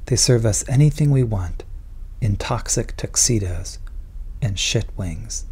They 0.06 0.16
serve 0.16 0.46
us 0.46 0.66
anything 0.66 1.10
we 1.10 1.22
want 1.22 1.62
in 2.22 2.36
toxic 2.36 2.96
tuxedos 2.96 3.78
and 4.40 4.58
shit 4.58 4.86
wings. 4.96 5.44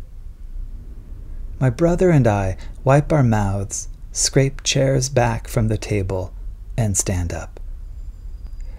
My 1.61 1.69
brother 1.69 2.09
and 2.09 2.27
I 2.27 2.57
wipe 2.83 3.13
our 3.13 3.23
mouths, 3.23 3.89
scrape 4.11 4.63
chairs 4.63 5.11
back 5.11 5.49
from 5.49 5.69
the 5.69 5.77
table, 5.77 6.33
and 6.79 6.97
stand 6.97 7.35
up. 7.35 7.61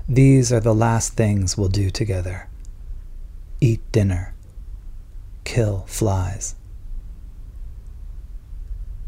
These 0.10 0.54
are 0.54 0.62
the 0.62 0.74
last 0.74 1.16
things 1.16 1.58
we'll 1.58 1.68
do 1.68 1.90
together 1.90 2.48
eat 3.60 3.82
dinner, 3.92 4.34
kill 5.44 5.84
flies. 5.88 6.56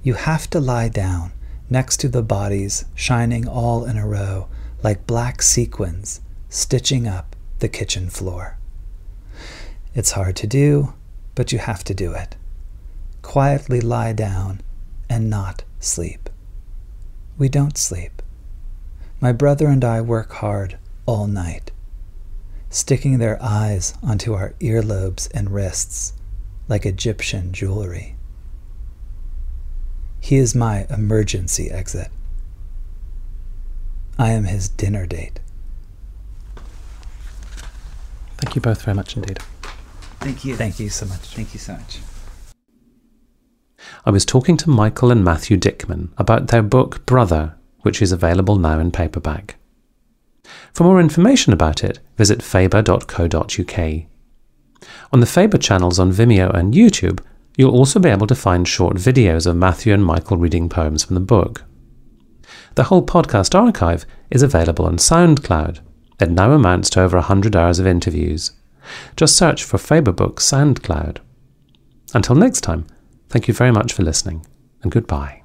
You 0.03 0.15
have 0.15 0.49
to 0.49 0.59
lie 0.59 0.89
down 0.89 1.31
next 1.69 2.01
to 2.01 2.09
the 2.09 2.21
bodies 2.21 2.83
shining 2.95 3.47
all 3.47 3.85
in 3.85 3.95
a 3.97 4.05
row 4.05 4.49
like 4.83 5.07
black 5.07 5.41
sequins 5.41 6.19
stitching 6.49 7.07
up 7.07 7.33
the 7.59 7.69
kitchen 7.69 8.09
floor. 8.09 8.57
It's 9.95 10.11
hard 10.11 10.35
to 10.37 10.47
do, 10.47 10.95
but 11.33 11.53
you 11.53 11.59
have 11.59 11.85
to 11.85 11.93
do 11.93 12.11
it. 12.11 12.35
Quietly 13.21 13.79
lie 13.79 14.11
down 14.11 14.59
and 15.09 15.29
not 15.29 15.63
sleep. 15.79 16.29
We 17.37 17.47
don't 17.47 17.77
sleep. 17.77 18.21
My 19.21 19.31
brother 19.31 19.67
and 19.67 19.85
I 19.85 20.01
work 20.01 20.33
hard 20.33 20.77
all 21.09 21.25
night, 21.25 21.71
sticking 22.69 23.17
their 23.17 23.41
eyes 23.41 23.95
onto 24.03 24.35
our 24.35 24.53
earlobes 24.59 25.27
and 25.33 25.49
wrists 25.49 26.13
like 26.67 26.85
Egyptian 26.85 27.51
jewelry. 27.51 28.15
He 30.19 30.35
is 30.35 30.53
my 30.53 30.85
emergency 30.87 31.71
exit. 31.71 32.09
I 34.19 34.29
am 34.33 34.43
his 34.43 34.69
dinner 34.69 35.07
date. 35.07 35.39
Thank 38.37 38.53
you 38.53 38.61
both 38.61 38.83
very 38.83 38.93
much 38.93 39.17
indeed. 39.17 39.39
Thank 40.19 40.45
you. 40.45 40.55
Thank 40.55 40.79
you 40.79 40.89
so 40.89 41.07
much. 41.07 41.21
Thank 41.33 41.55
you 41.55 41.59
so 41.59 41.73
much. 41.73 42.01
I 44.05 44.11
was 44.11 44.25
talking 44.25 44.57
to 44.57 44.69
Michael 44.69 45.09
and 45.09 45.23
Matthew 45.23 45.57
Dickman 45.57 46.09
about 46.19 46.49
their 46.49 46.61
book 46.61 47.03
Brother, 47.07 47.55
which 47.81 47.99
is 47.99 48.11
available 48.11 48.57
now 48.57 48.77
in 48.77 48.91
paperback. 48.91 49.58
For 50.73 50.83
more 50.83 50.99
information 50.99 51.53
about 51.53 51.83
it, 51.83 51.99
visit 52.17 52.41
faber.co.uk. 52.41 54.03
On 55.11 55.19
the 55.19 55.25
Faber 55.25 55.57
channels 55.57 55.99
on 55.99 56.11
Vimeo 56.11 56.53
and 56.53 56.73
YouTube, 56.73 57.19
you'll 57.57 57.75
also 57.75 57.99
be 57.99 58.09
able 58.09 58.27
to 58.27 58.35
find 58.35 58.67
short 58.67 58.97
videos 58.97 59.45
of 59.45 59.55
Matthew 59.55 59.93
and 59.93 60.05
Michael 60.05 60.37
reading 60.37 60.69
poems 60.69 61.03
from 61.03 61.15
the 61.15 61.19
book. 61.19 61.63
The 62.75 62.85
whole 62.85 63.05
podcast 63.05 63.53
archive 63.53 64.05
is 64.29 64.43
available 64.43 64.85
on 64.85 64.97
SoundCloud. 64.97 65.79
It 66.19 66.29
now 66.29 66.51
amounts 66.51 66.89
to 66.91 67.01
over 67.01 67.17
100 67.17 67.55
hours 67.55 67.79
of 67.79 67.87
interviews. 67.87 68.51
Just 69.15 69.35
search 69.35 69.63
for 69.63 69.77
Faber 69.77 70.11
Books 70.11 70.49
SoundCloud. 70.49 71.17
Until 72.13 72.35
next 72.35 72.61
time, 72.61 72.85
thank 73.27 73.47
you 73.47 73.53
very 73.53 73.71
much 73.71 73.93
for 73.93 74.03
listening, 74.03 74.45
and 74.81 74.91
goodbye. 74.91 75.43